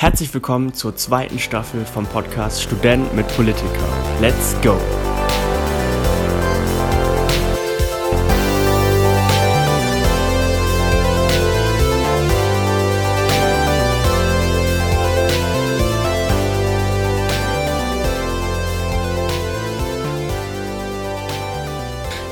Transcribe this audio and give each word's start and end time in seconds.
Herzlich 0.00 0.32
willkommen 0.32 0.74
zur 0.74 0.94
zweiten 0.94 1.40
Staffel 1.40 1.84
vom 1.84 2.06
Podcast 2.06 2.62
Student 2.62 3.12
mit 3.16 3.26
Politiker. 3.34 3.66
Let's 4.20 4.54
go! 4.62 4.78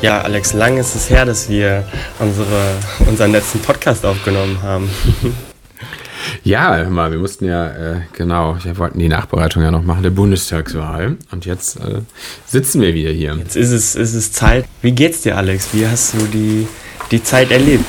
Ja, 0.00 0.20
Alex, 0.20 0.52
lang 0.52 0.76
ist 0.76 0.94
es 0.94 1.10
her, 1.10 1.24
dass 1.24 1.48
wir 1.48 1.82
unsere, 2.20 2.76
unseren 3.08 3.32
letzten 3.32 3.58
Podcast 3.58 4.06
aufgenommen 4.06 4.62
haben. 4.62 4.88
Ja, 6.46 6.88
mal, 6.88 7.10
wir 7.10 7.18
mussten 7.18 7.46
ja, 7.46 7.66
äh, 7.66 8.02
genau, 8.12 8.56
wir 8.62 8.78
wollten 8.78 9.00
die 9.00 9.08
Nachbereitung 9.08 9.64
ja 9.64 9.72
noch 9.72 9.82
machen, 9.82 10.04
der 10.04 10.10
Bundestagswahl. 10.10 11.16
Und 11.32 11.44
jetzt 11.44 11.74
äh, 11.80 12.02
sitzen 12.46 12.80
wir 12.82 12.94
wieder 12.94 13.10
hier. 13.10 13.34
Jetzt 13.34 13.56
ist 13.56 13.72
es, 13.72 13.96
ist 13.96 14.14
es 14.14 14.30
Zeit. 14.30 14.64
Wie 14.80 14.92
geht's 14.92 15.22
dir, 15.22 15.36
Alex? 15.36 15.70
Wie 15.72 15.84
hast 15.88 16.14
du 16.14 16.18
die, 16.26 16.68
die 17.10 17.20
Zeit 17.20 17.50
erlebt? 17.50 17.84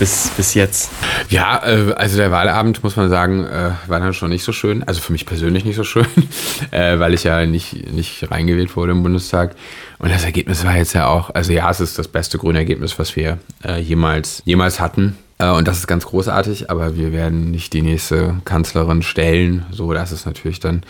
Bis, 0.00 0.28
bis 0.36 0.54
jetzt? 0.54 0.90
Ja, 1.28 1.62
äh, 1.64 1.92
also 1.92 2.16
der 2.16 2.32
Wahlabend, 2.32 2.82
muss 2.82 2.96
man 2.96 3.10
sagen, 3.10 3.44
äh, 3.44 3.70
war 3.86 4.00
dann 4.00 4.12
schon 4.12 4.30
nicht 4.30 4.42
so 4.42 4.50
schön. 4.50 4.82
Also 4.82 5.00
für 5.00 5.12
mich 5.12 5.24
persönlich 5.24 5.64
nicht 5.64 5.76
so 5.76 5.84
schön, 5.84 6.06
äh, 6.72 6.98
weil 6.98 7.14
ich 7.14 7.22
ja 7.22 7.46
nicht, 7.46 7.92
nicht 7.92 8.28
reingewählt 8.28 8.74
wurde 8.74 8.90
im 8.90 9.04
Bundestag. 9.04 9.54
Und 10.00 10.10
das 10.10 10.24
Ergebnis 10.24 10.64
war 10.64 10.76
jetzt 10.76 10.94
ja 10.94 11.06
auch, 11.06 11.32
also 11.32 11.52
ja, 11.52 11.70
es 11.70 11.78
ist 11.78 11.96
das 11.96 12.08
beste 12.08 12.38
grüne 12.38 12.58
Ergebnis, 12.58 12.98
was 12.98 13.14
wir 13.14 13.38
äh, 13.64 13.80
jemals, 13.80 14.42
jemals 14.44 14.80
hatten. 14.80 15.16
Äh, 15.40 15.50
und 15.50 15.66
das 15.66 15.78
ist 15.78 15.86
ganz 15.86 16.06
großartig, 16.06 16.70
aber 16.70 16.96
wir 16.96 17.12
werden 17.12 17.50
nicht 17.50 17.72
die 17.72 17.82
nächste 17.82 18.36
Kanzlerin 18.44 19.02
stellen. 19.02 19.64
So, 19.70 19.92
das 19.92 20.12
ist 20.12 20.26
natürlich 20.26 20.60
dann 20.60 20.82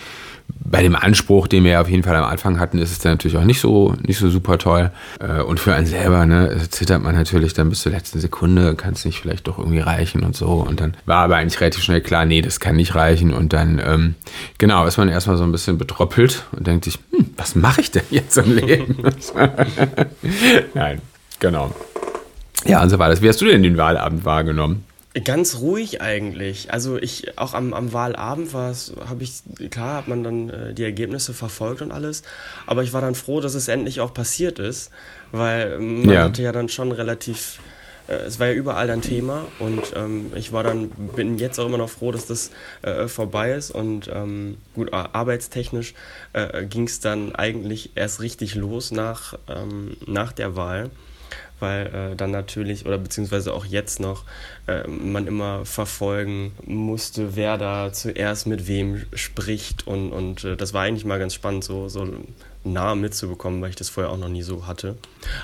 bei 0.58 0.82
dem 0.82 0.96
Anspruch, 0.96 1.46
den 1.46 1.62
wir 1.62 1.80
auf 1.80 1.88
jeden 1.88 2.02
Fall 2.02 2.16
am 2.16 2.24
Anfang 2.24 2.58
hatten, 2.58 2.78
ist 2.78 2.90
es 2.90 2.98
dann 2.98 3.12
natürlich 3.12 3.36
auch 3.36 3.44
nicht 3.44 3.60
so, 3.60 3.94
nicht 4.02 4.18
so 4.18 4.28
super 4.28 4.58
toll. 4.58 4.90
Äh, 5.20 5.42
und 5.42 5.60
für 5.60 5.74
einen 5.74 5.86
selber, 5.86 6.26
ne, 6.26 6.58
zittert 6.70 7.02
man 7.02 7.14
natürlich 7.14 7.54
dann 7.54 7.70
bis 7.70 7.82
zur 7.82 7.92
letzten 7.92 8.18
Sekunde, 8.18 8.74
kann 8.74 8.94
es 8.94 9.04
nicht 9.04 9.20
vielleicht 9.20 9.46
doch 9.46 9.58
irgendwie 9.58 9.78
reichen 9.78 10.24
und 10.24 10.34
so. 10.34 10.48
Und 10.48 10.80
dann 10.80 10.96
war 11.06 11.24
aber 11.24 11.36
eigentlich 11.36 11.60
relativ 11.60 11.84
schnell 11.84 12.00
klar, 12.00 12.24
nee, 12.24 12.42
das 12.42 12.58
kann 12.58 12.76
nicht 12.76 12.96
reichen. 12.96 13.32
Und 13.32 13.52
dann, 13.52 13.80
ähm, 13.84 14.14
genau, 14.58 14.84
ist 14.86 14.98
man 14.98 15.08
erstmal 15.08 15.36
so 15.36 15.44
ein 15.44 15.52
bisschen 15.52 15.78
betroppelt 15.78 16.44
und 16.52 16.66
denkt 16.66 16.84
sich, 16.84 16.98
hm, 17.12 17.30
was 17.36 17.54
mache 17.54 17.80
ich 17.80 17.92
denn 17.92 18.04
jetzt 18.10 18.36
im 18.36 18.56
Leben? 18.56 18.96
Nein, 20.74 21.00
genau. 21.38 21.72
Ja, 22.64 22.82
und 22.82 22.90
so 22.90 22.98
war 22.98 23.08
das. 23.08 23.22
Wie 23.22 23.28
hast 23.28 23.40
du 23.40 23.46
denn 23.46 23.62
den 23.62 23.76
Wahlabend 23.76 24.24
wahrgenommen? 24.24 24.84
Ganz 25.24 25.56
ruhig 25.56 26.00
eigentlich. 26.00 26.72
Also 26.72 26.96
ich 26.96 27.36
auch 27.36 27.52
am, 27.54 27.74
am 27.74 27.92
Wahlabend 27.92 28.54
war 28.54 28.70
es, 28.70 28.92
habe 29.08 29.24
ich, 29.24 29.42
klar 29.70 29.96
hat 29.96 30.08
man 30.08 30.22
dann 30.22 30.50
äh, 30.50 30.72
die 30.72 30.84
Ergebnisse 30.84 31.34
verfolgt 31.34 31.82
und 31.82 31.90
alles, 31.90 32.22
aber 32.66 32.84
ich 32.84 32.92
war 32.92 33.00
dann 33.00 33.16
froh, 33.16 33.40
dass 33.40 33.54
es 33.54 33.66
endlich 33.66 34.00
auch 34.00 34.14
passiert 34.14 34.60
ist, 34.60 34.92
weil 35.32 35.80
man 35.80 36.10
ja. 36.10 36.22
hatte 36.22 36.42
ja 36.42 36.52
dann 36.52 36.68
schon 36.68 36.92
relativ, 36.92 37.58
äh, 38.06 38.12
es 38.12 38.38
war 38.38 38.46
ja 38.46 38.52
überall 38.52 38.86
dann 38.86 39.02
Thema 39.02 39.46
und 39.58 39.82
ähm, 39.96 40.30
ich 40.36 40.52
war 40.52 40.62
dann, 40.62 40.90
bin 40.90 41.38
jetzt 41.38 41.58
auch 41.58 41.66
immer 41.66 41.78
noch 41.78 41.90
froh, 41.90 42.12
dass 42.12 42.26
das 42.26 42.52
äh, 42.82 43.08
vorbei 43.08 43.54
ist 43.54 43.72
und 43.72 44.08
ähm, 44.14 44.58
gut, 44.76 44.92
arbeitstechnisch 44.92 45.94
äh, 46.34 46.66
ging 46.66 46.84
es 46.84 47.00
dann 47.00 47.34
eigentlich 47.34 47.96
erst 47.96 48.20
richtig 48.20 48.54
los 48.54 48.92
nach, 48.92 49.34
ähm, 49.48 49.96
nach 50.06 50.30
der 50.30 50.54
Wahl 50.54 50.90
weil 51.60 51.86
äh, 51.86 52.16
dann 52.16 52.30
natürlich 52.30 52.86
oder 52.86 52.98
beziehungsweise 52.98 53.54
auch 53.54 53.64
jetzt 53.64 54.00
noch 54.00 54.24
äh, 54.66 54.86
man 54.88 55.26
immer 55.26 55.64
verfolgen 55.64 56.52
musste, 56.64 57.36
wer 57.36 57.58
da 57.58 57.92
zuerst 57.92 58.46
mit 58.46 58.66
wem 58.66 59.04
spricht 59.14 59.86
und, 59.86 60.12
und 60.12 60.44
äh, 60.44 60.56
das 60.56 60.74
war 60.74 60.82
eigentlich 60.82 61.04
mal 61.04 61.18
ganz 61.18 61.34
spannend, 61.34 61.64
so, 61.64 61.88
so 61.88 62.06
nah 62.64 62.94
mitzubekommen, 62.94 63.62
weil 63.62 63.70
ich 63.70 63.76
das 63.76 63.88
vorher 63.88 64.12
auch 64.12 64.18
noch 64.18 64.28
nie 64.28 64.42
so 64.42 64.66
hatte. 64.66 64.96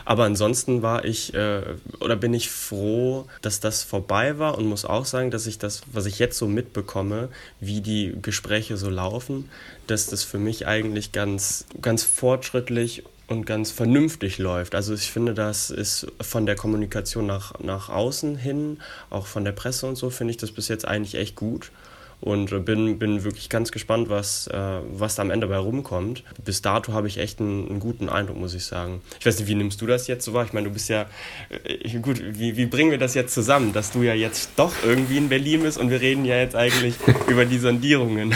Aber 0.04 0.24
ansonsten 0.24 0.82
war 0.82 1.04
ich 1.04 1.34
äh, 1.34 1.62
oder 2.00 2.16
bin 2.16 2.34
ich 2.34 2.50
froh, 2.50 3.26
dass 3.40 3.60
das 3.60 3.82
vorbei 3.82 4.38
war 4.38 4.58
und 4.58 4.66
muss 4.66 4.84
auch 4.84 5.06
sagen, 5.06 5.30
dass 5.30 5.46
ich 5.46 5.58
das, 5.58 5.82
was 5.92 6.06
ich 6.06 6.18
jetzt 6.18 6.36
so 6.38 6.46
mitbekomme, 6.46 7.28
wie 7.60 7.80
die 7.80 8.14
Gespräche 8.20 8.76
so 8.76 8.90
laufen, 8.90 9.48
dass 9.86 10.06
das 10.06 10.24
für 10.24 10.38
mich 10.38 10.66
eigentlich 10.66 11.12
ganz, 11.12 11.64
ganz 11.80 12.04
fortschrittlich 12.04 13.02
und 13.28 13.44
ganz 13.44 13.70
vernünftig 13.70 14.38
läuft. 14.38 14.74
Also 14.74 14.94
ich 14.94 15.10
finde, 15.10 15.34
das 15.34 15.70
ist 15.70 16.06
von 16.20 16.46
der 16.46 16.56
Kommunikation 16.56 17.26
nach, 17.26 17.58
nach 17.60 17.88
außen 17.88 18.36
hin, 18.36 18.78
auch 19.10 19.26
von 19.26 19.44
der 19.44 19.52
Presse 19.52 19.86
und 19.86 19.96
so, 19.96 20.10
finde 20.10 20.32
ich 20.32 20.36
das 20.36 20.52
bis 20.52 20.68
jetzt 20.68 20.86
eigentlich 20.86 21.16
echt 21.16 21.34
gut. 21.34 21.70
Und 22.18 22.64
bin, 22.64 22.98
bin 22.98 23.24
wirklich 23.24 23.50
ganz 23.50 23.70
gespannt, 23.70 24.08
was, 24.08 24.46
äh, 24.46 24.56
was 24.90 25.16
da 25.16 25.22
am 25.22 25.30
Ende 25.30 25.48
bei 25.48 25.58
rumkommt. 25.58 26.24
Bis 26.42 26.62
dato 26.62 26.94
habe 26.94 27.08
ich 27.08 27.18
echt 27.18 27.40
einen, 27.40 27.68
einen, 27.68 27.78
guten 27.78 28.08
Eindruck, 28.08 28.38
muss 28.38 28.54
ich 28.54 28.64
sagen. 28.64 29.02
Ich 29.20 29.26
weiß 29.26 29.38
nicht, 29.38 29.48
wie 29.48 29.54
nimmst 29.54 29.82
du 29.82 29.86
das 29.86 30.06
jetzt 30.06 30.24
so 30.24 30.32
wahr? 30.32 30.46
Ich 30.46 30.54
meine, 30.54 30.68
du 30.68 30.72
bist 30.72 30.88
ja, 30.88 31.06
äh, 31.50 31.98
gut, 31.98 32.22
wie, 32.24 32.56
wie 32.56 32.64
bringen 32.64 32.90
wir 32.90 32.98
das 32.98 33.12
jetzt 33.12 33.34
zusammen, 33.34 33.74
dass 33.74 33.90
du 33.90 34.02
ja 34.02 34.14
jetzt 34.14 34.52
doch 34.56 34.72
irgendwie 34.82 35.18
in 35.18 35.28
Berlin 35.28 35.62
bist 35.62 35.76
und 35.76 35.90
wir 35.90 36.00
reden 36.00 36.24
ja 36.24 36.36
jetzt 36.36 36.56
eigentlich 36.56 36.94
über 37.28 37.44
die 37.44 37.58
Sondierungen. 37.58 38.34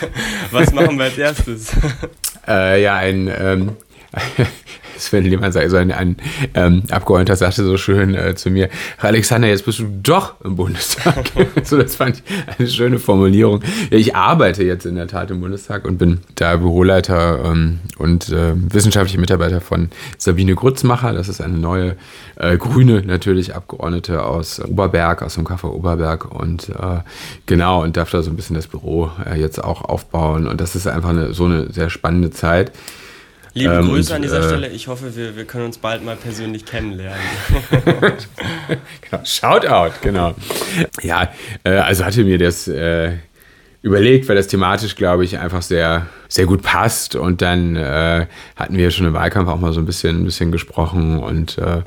was 0.50 0.72
machen 0.72 0.96
wir 0.96 1.04
als 1.04 1.18
erstes? 1.18 1.72
Äh, 2.46 2.82
ja, 2.82 2.96
ein 2.96 3.28
ähm, 3.28 3.76
Sven 4.98 5.24
Lehmann 5.24 5.52
sagt, 5.52 5.64
also 5.64 5.76
ein, 5.76 5.92
ein 5.92 6.16
ähm, 6.54 6.82
Abgeordneter 6.90 7.36
sagte 7.36 7.64
so 7.64 7.76
schön 7.76 8.14
äh, 8.14 8.34
zu 8.34 8.50
mir, 8.50 8.68
Alexander, 8.98 9.48
jetzt 9.48 9.64
bist 9.64 9.78
du 9.78 9.86
doch 10.02 10.40
im 10.42 10.56
Bundestag. 10.56 11.24
so, 11.62 11.78
das 11.78 11.96
fand 11.96 12.16
ich 12.16 12.58
eine 12.58 12.68
schöne 12.68 12.98
Formulierung. 12.98 13.62
Ja, 13.90 13.98
ich 13.98 14.16
arbeite 14.16 14.64
jetzt 14.64 14.86
in 14.86 14.96
der 14.96 15.06
Tat 15.06 15.30
im 15.30 15.40
Bundestag 15.40 15.84
und 15.84 15.98
bin 15.98 16.18
da 16.34 16.56
Büroleiter 16.56 17.44
ähm, 17.44 17.80
und 17.98 18.30
äh, 18.30 18.54
wissenschaftlicher 18.54 19.20
Mitarbeiter 19.20 19.60
von 19.60 19.90
Sabine 20.16 20.54
Grutzmacher. 20.54 21.12
Das 21.12 21.28
ist 21.28 21.40
eine 21.40 21.58
neue 21.58 21.96
äh, 22.36 22.56
Grüne 22.56 23.02
natürlich 23.02 23.54
Abgeordnete 23.54 24.24
aus 24.24 24.60
Oberberg, 24.60 25.22
aus 25.22 25.34
dem 25.34 25.44
KV 25.44 25.64
Oberberg 25.64 26.32
und 26.32 26.70
äh, 26.70 27.00
genau 27.46 27.82
und 27.82 27.96
darf 27.96 28.10
da 28.10 28.22
so 28.22 28.30
ein 28.30 28.36
bisschen 28.36 28.56
das 28.56 28.66
Büro 28.66 29.10
äh, 29.24 29.38
jetzt 29.38 29.62
auch 29.62 29.82
aufbauen. 29.82 30.46
Und 30.46 30.60
das 30.60 30.74
ist 30.74 30.86
einfach 30.86 31.10
eine, 31.10 31.34
so 31.34 31.44
eine 31.44 31.72
sehr 31.72 31.90
spannende 31.90 32.30
Zeit. 32.30 32.72
Liebe 33.58 33.74
ähm, 33.74 33.88
Grüße 33.88 34.14
an 34.14 34.22
dieser 34.22 34.40
äh, 34.40 34.44
Stelle. 34.44 34.68
Ich 34.68 34.88
hoffe, 34.88 35.16
wir, 35.16 35.36
wir 35.36 35.44
können 35.44 35.66
uns 35.66 35.78
bald 35.78 36.04
mal 36.04 36.16
persönlich 36.16 36.64
kennenlernen. 36.64 37.20
genau, 39.10 39.24
Shoutout, 39.24 39.94
genau. 40.02 40.34
Ja, 41.02 41.32
äh, 41.64 41.70
also 41.70 42.04
hatte 42.04 42.24
mir 42.24 42.38
das 42.38 42.68
äh, 42.68 43.12
überlegt, 43.82 44.28
weil 44.28 44.36
das 44.36 44.46
thematisch, 44.46 44.96
glaube 44.96 45.24
ich, 45.24 45.38
einfach 45.38 45.62
sehr, 45.62 46.06
sehr 46.28 46.46
gut 46.46 46.62
passt. 46.62 47.16
Und 47.16 47.42
dann 47.42 47.76
äh, 47.76 48.26
hatten 48.56 48.76
wir 48.76 48.90
schon 48.90 49.06
im 49.06 49.14
Wahlkampf 49.14 49.48
auch 49.48 49.60
mal 49.60 49.72
so 49.72 49.80
ein 49.80 49.86
bisschen, 49.86 50.22
ein 50.22 50.24
bisschen 50.24 50.52
gesprochen 50.52 51.18
und 51.18 51.58
äh, 51.58 51.82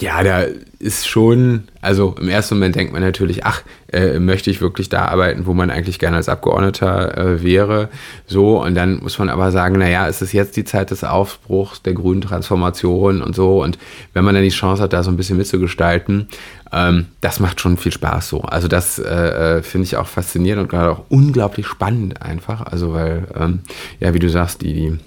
ja, 0.00 0.22
da 0.22 0.44
ist 0.78 1.06
schon, 1.06 1.64
also 1.80 2.14
im 2.18 2.28
ersten 2.28 2.54
Moment 2.54 2.74
denkt 2.74 2.92
man 2.92 3.02
natürlich, 3.02 3.44
ach, 3.44 3.62
äh, 3.92 4.18
möchte 4.18 4.50
ich 4.50 4.60
wirklich 4.60 4.88
da 4.88 5.06
arbeiten, 5.06 5.46
wo 5.46 5.52
man 5.52 5.70
eigentlich 5.70 5.98
gerne 5.98 6.16
als 6.16 6.28
Abgeordneter 6.28 7.18
äh, 7.18 7.42
wäre. 7.42 7.88
So, 8.26 8.62
und 8.62 8.74
dann 8.74 9.00
muss 9.00 9.18
man 9.18 9.28
aber 9.28 9.52
sagen, 9.52 9.78
naja, 9.78 10.08
es 10.08 10.22
ist 10.22 10.32
jetzt 10.32 10.56
die 10.56 10.64
Zeit 10.64 10.90
des 10.90 11.04
Aufbruchs, 11.04 11.82
der 11.82 11.92
grünen 11.92 12.22
Transformation 12.22 13.22
und 13.22 13.34
so. 13.34 13.62
Und 13.62 13.78
wenn 14.12 14.24
man 14.24 14.34
dann 14.34 14.44
die 14.44 14.50
Chance 14.50 14.82
hat, 14.82 14.92
da 14.92 15.02
so 15.02 15.10
ein 15.10 15.16
bisschen 15.16 15.36
mitzugestalten, 15.36 16.28
ähm, 16.72 17.06
das 17.20 17.40
macht 17.40 17.60
schon 17.60 17.76
viel 17.76 17.92
Spaß 17.92 18.28
so. 18.28 18.42
Also 18.42 18.68
das 18.68 18.98
äh, 18.98 19.58
äh 19.58 19.62
finde 19.62 19.86
ich 19.86 19.96
auch 19.96 20.06
faszinierend 20.06 20.62
und 20.62 20.68
gerade 20.68 20.92
auch 20.92 21.04
unglaublich 21.08 21.66
spannend 21.66 22.22
einfach. 22.22 22.62
Also 22.62 22.94
weil, 22.94 23.26
ähm, 23.34 23.60
ja, 23.98 24.14
wie 24.14 24.18
du 24.18 24.30
sagst, 24.30 24.62
die, 24.62 24.72
die 24.72 24.98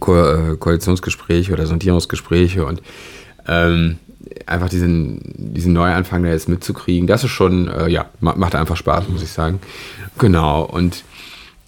Ko 0.00 0.16
äh, 0.16 0.56
Koalitionsgespräche 0.56 1.52
oder 1.52 1.66
Sondierungsgespräche 1.66 2.64
und 2.64 2.80
ähm, 3.46 3.98
einfach 4.46 4.68
diesen, 4.68 5.20
diesen 5.36 5.72
Neuanfang 5.72 6.22
da 6.22 6.30
jetzt 6.30 6.48
mitzukriegen, 6.48 7.06
das 7.06 7.24
ist 7.24 7.30
schon, 7.30 7.68
äh, 7.68 7.88
ja, 7.88 8.06
macht 8.20 8.54
einfach 8.54 8.76
Spaß, 8.76 9.08
muss 9.08 9.22
ich 9.22 9.30
sagen. 9.30 9.60
Genau, 10.18 10.62
und 10.62 11.04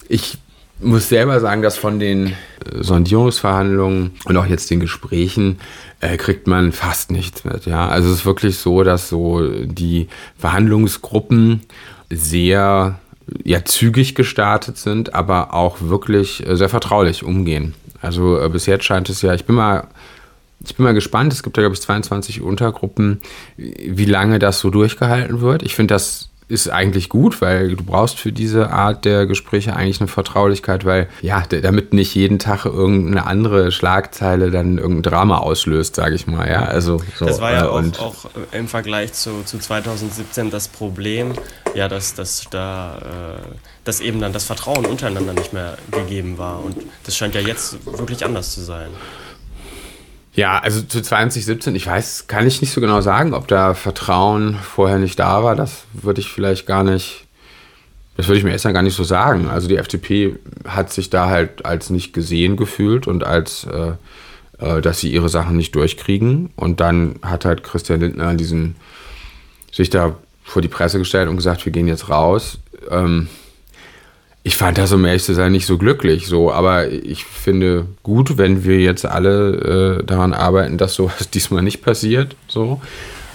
ich 0.07 0.37
muss 0.79 1.09
selber 1.09 1.39
sagen, 1.39 1.61
dass 1.61 1.77
von 1.77 1.99
den 1.99 2.27
äh, 2.27 2.33
Sondierungsverhandlungen 2.81 4.11
und 4.25 4.37
auch 4.37 4.45
jetzt 4.45 4.69
den 4.69 4.79
Gesprächen 4.79 5.59
äh, 6.01 6.17
kriegt 6.17 6.47
man 6.47 6.71
fast 6.71 7.11
nichts 7.11 7.43
mit. 7.45 7.65
Ja, 7.65 7.87
also 7.87 8.09
es 8.09 8.17
ist 8.17 8.25
wirklich 8.25 8.57
so, 8.57 8.83
dass 8.83 9.09
so 9.09 9.47
die 9.65 10.07
Verhandlungsgruppen 10.37 11.61
sehr 12.09 12.99
ja, 13.43 13.65
zügig 13.65 14.15
gestartet 14.15 14.77
sind, 14.77 15.13
aber 15.13 15.53
auch 15.53 15.77
wirklich 15.81 16.47
äh, 16.47 16.55
sehr 16.55 16.69
vertraulich 16.69 17.23
umgehen. 17.23 17.73
Also 18.01 18.39
äh, 18.39 18.49
bis 18.49 18.67
jetzt 18.67 18.85
scheint 18.85 19.09
es 19.09 19.21
ja, 19.21 19.33
ich 19.33 19.45
bin 19.45 19.55
mal 19.55 19.87
ich 20.65 20.75
bin 20.75 20.83
mal 20.83 20.93
gespannt. 20.93 21.33
Es 21.33 21.43
gibt 21.43 21.57
ja, 21.57 21.63
glaube 21.63 21.75
ich, 21.75 21.81
22 21.81 22.41
Untergruppen, 22.41 23.21
wie 23.57 24.05
lange 24.05 24.39
das 24.39 24.59
so 24.59 24.69
durchgehalten 24.69 25.41
wird. 25.41 25.63
Ich 25.63 25.75
finde, 25.75 25.93
das 25.93 26.29
ist 26.49 26.69
eigentlich 26.69 27.09
gut, 27.09 27.41
weil 27.41 27.75
du 27.75 27.83
brauchst 27.83 28.19
für 28.19 28.31
diese 28.31 28.69
Art 28.69 29.03
der 29.03 29.25
Gespräche 29.25 29.75
eigentlich 29.75 29.99
eine 29.99 30.07
Vertraulichkeit, 30.07 30.85
weil 30.85 31.09
ja, 31.21 31.43
damit 31.45 31.93
nicht 31.93 32.15
jeden 32.15 32.39
Tag 32.39 32.63
irgendeine 32.63 33.25
andere 33.25 33.71
Schlagzeile 33.71 34.49
dann 34.49 34.77
irgendein 34.77 35.11
Drama 35.11 35.39
auslöst, 35.39 35.95
sage 35.95 36.15
ich 36.15 36.25
mal. 36.25 36.49
Ja, 36.49 36.63
also 36.63 37.01
so, 37.19 37.25
das 37.25 37.41
war 37.41 37.51
ja 37.51 37.65
äh, 37.65 37.67
auch, 37.67 37.99
auch, 37.99 38.29
im 38.53 38.69
Vergleich 38.69 39.11
zu, 39.11 39.43
zu 39.43 39.59
2017 39.59 40.49
das 40.49 40.69
Problem. 40.69 41.33
ja, 41.75 41.89
dass, 41.89 42.15
dass 42.15 42.45
da 42.49 43.41
äh, 43.43 43.55
dass 43.83 43.99
eben 43.99 44.21
dann 44.21 44.33
das 44.33 44.45
Vertrauen 44.45 44.85
untereinander 44.85 45.33
nicht 45.33 45.51
mehr 45.51 45.77
gegeben 45.91 46.37
war. 46.37 46.63
Und 46.63 46.77
das 47.05 47.15
scheint 47.17 47.35
ja 47.35 47.41
jetzt 47.41 47.85
wirklich 47.85 48.23
anders 48.23 48.53
zu 48.53 48.61
sein. 48.61 48.89
Ja, 50.37 50.59
also 50.59 50.83
zu 50.83 51.01
2017, 51.01 51.75
ich 51.75 51.87
weiß, 51.87 52.27
kann 52.27 52.45
ich 52.45 52.61
nicht 52.61 52.71
so 52.71 52.79
genau 52.79 53.01
sagen, 53.01 53.33
ob 53.33 53.47
da 53.47 53.73
Vertrauen 53.73 54.53
vorher 54.53 54.99
nicht 54.99 55.17
da 55.17 55.43
war. 55.43 55.55
Das 55.55 55.85
würde 55.93 56.21
ich 56.21 56.31
vielleicht 56.31 56.67
gar 56.67 56.83
nicht, 56.83 57.25
das 58.17 58.27
würde 58.27 58.37
ich 58.37 58.43
mir 58.43 58.51
erst 58.51 58.65
gar 58.65 58.83
nicht 58.83 58.93
so 58.93 59.03
sagen. 59.03 59.49
Also 59.49 59.67
die 59.67 59.77
FDP 59.77 60.35
hat 60.67 60.93
sich 60.93 61.09
da 61.09 61.27
halt 61.27 61.65
als 61.65 61.89
nicht 61.89 62.13
gesehen 62.13 62.55
gefühlt 62.55 63.07
und 63.07 63.23
als, 63.23 63.65
äh, 63.65 63.93
äh, 64.63 64.79
dass 64.79 64.99
sie 64.99 65.11
ihre 65.11 65.27
Sachen 65.27 65.57
nicht 65.57 65.73
durchkriegen. 65.73 66.51
Und 66.55 66.81
dann 66.81 67.15
hat 67.23 67.43
halt 67.43 67.63
Christian 67.63 68.01
Lindner 68.01 68.35
diesen, 68.35 68.75
sich 69.71 69.89
da 69.89 70.17
vor 70.43 70.61
die 70.61 70.67
Presse 70.67 70.99
gestellt 70.99 71.29
und 71.29 71.37
gesagt, 71.37 71.65
wir 71.65 71.71
gehen 71.71 71.87
jetzt 71.87 72.09
raus. 72.09 72.59
Ähm, 72.91 73.27
ich 74.47 74.55
fand 74.55 74.77
das, 74.77 74.93
um 74.93 75.03
ehrlich 75.03 75.25
zu 75.25 75.35
sein, 75.35 75.51
nicht 75.51 75.65
so 75.65 75.77
glücklich 75.77 76.25
so, 76.25 76.53
aber 76.53 76.89
ich 76.89 77.25
finde 77.25 77.85
gut, 78.01 78.37
wenn 78.37 78.63
wir 78.63 78.79
jetzt 78.79 79.05
alle 79.05 79.97
äh, 79.99 80.03
daran 80.05 80.33
arbeiten, 80.33 80.77
dass 80.77 80.93
sowas 80.93 81.29
diesmal 81.33 81.63
nicht 81.63 81.81
passiert. 81.81 82.37
So. 82.47 82.79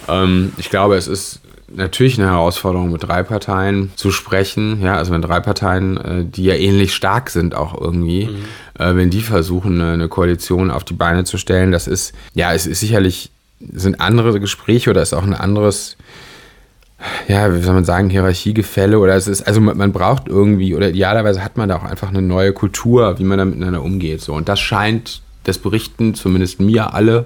Ähm, 0.07 0.53
ich 0.57 0.71
glaube, 0.71 0.95
es 0.95 1.07
ist 1.07 1.41
natürlich 1.67 2.19
eine 2.19 2.31
Herausforderung, 2.31 2.91
mit 2.91 3.03
drei 3.03 3.21
Parteien 3.21 3.91
zu 3.95 4.09
sprechen. 4.09 4.81
Ja, 4.81 4.95
also 4.95 5.11
wenn 5.11 5.21
drei 5.21 5.39
Parteien, 5.39 5.97
äh, 5.97 6.25
die 6.25 6.45
ja 6.45 6.55
ähnlich 6.55 6.95
stark 6.95 7.29
sind, 7.29 7.53
auch 7.53 7.79
irgendwie, 7.79 8.25
mhm. 8.25 8.83
äh, 8.83 8.95
wenn 8.95 9.11
die 9.11 9.21
versuchen, 9.21 9.79
eine, 9.79 9.93
eine 9.93 10.07
Koalition 10.07 10.71
auf 10.71 10.83
die 10.83 10.95
Beine 10.95 11.25
zu 11.25 11.37
stellen, 11.37 11.71
das 11.71 11.85
ist, 11.85 12.13
ja, 12.33 12.55
es 12.55 12.65
ist 12.65 12.79
sicherlich, 12.79 13.29
sind 13.59 14.01
andere 14.01 14.39
Gespräche 14.39 14.89
oder 14.89 15.03
ist 15.03 15.13
auch 15.13 15.21
ein 15.21 15.35
anderes 15.35 15.95
ja, 17.27 17.53
wie 17.53 17.61
soll 17.61 17.73
man 17.73 17.85
sagen, 17.85 18.09
Hierarchiegefälle 18.09 18.99
oder 18.99 19.15
es 19.15 19.27
ist, 19.27 19.43
also 19.43 19.61
man, 19.61 19.77
man, 19.77 19.91
braucht 19.91 20.27
irgendwie, 20.27 20.75
oder 20.75 20.89
idealerweise 20.89 21.43
hat 21.43 21.57
man 21.57 21.69
da 21.69 21.77
auch 21.77 21.83
einfach 21.83 22.09
eine 22.09 22.21
neue 22.21 22.53
Kultur, 22.53 23.19
wie 23.19 23.23
man 23.23 23.37
da 23.37 23.45
miteinander 23.45 23.81
umgeht. 23.81 24.21
So. 24.21 24.33
Und 24.33 24.49
das 24.49 24.59
scheint, 24.59 25.21
das 25.43 25.57
berichten 25.57 26.15
zumindest 26.15 26.59
mir 26.59 26.93
alle, 26.93 27.25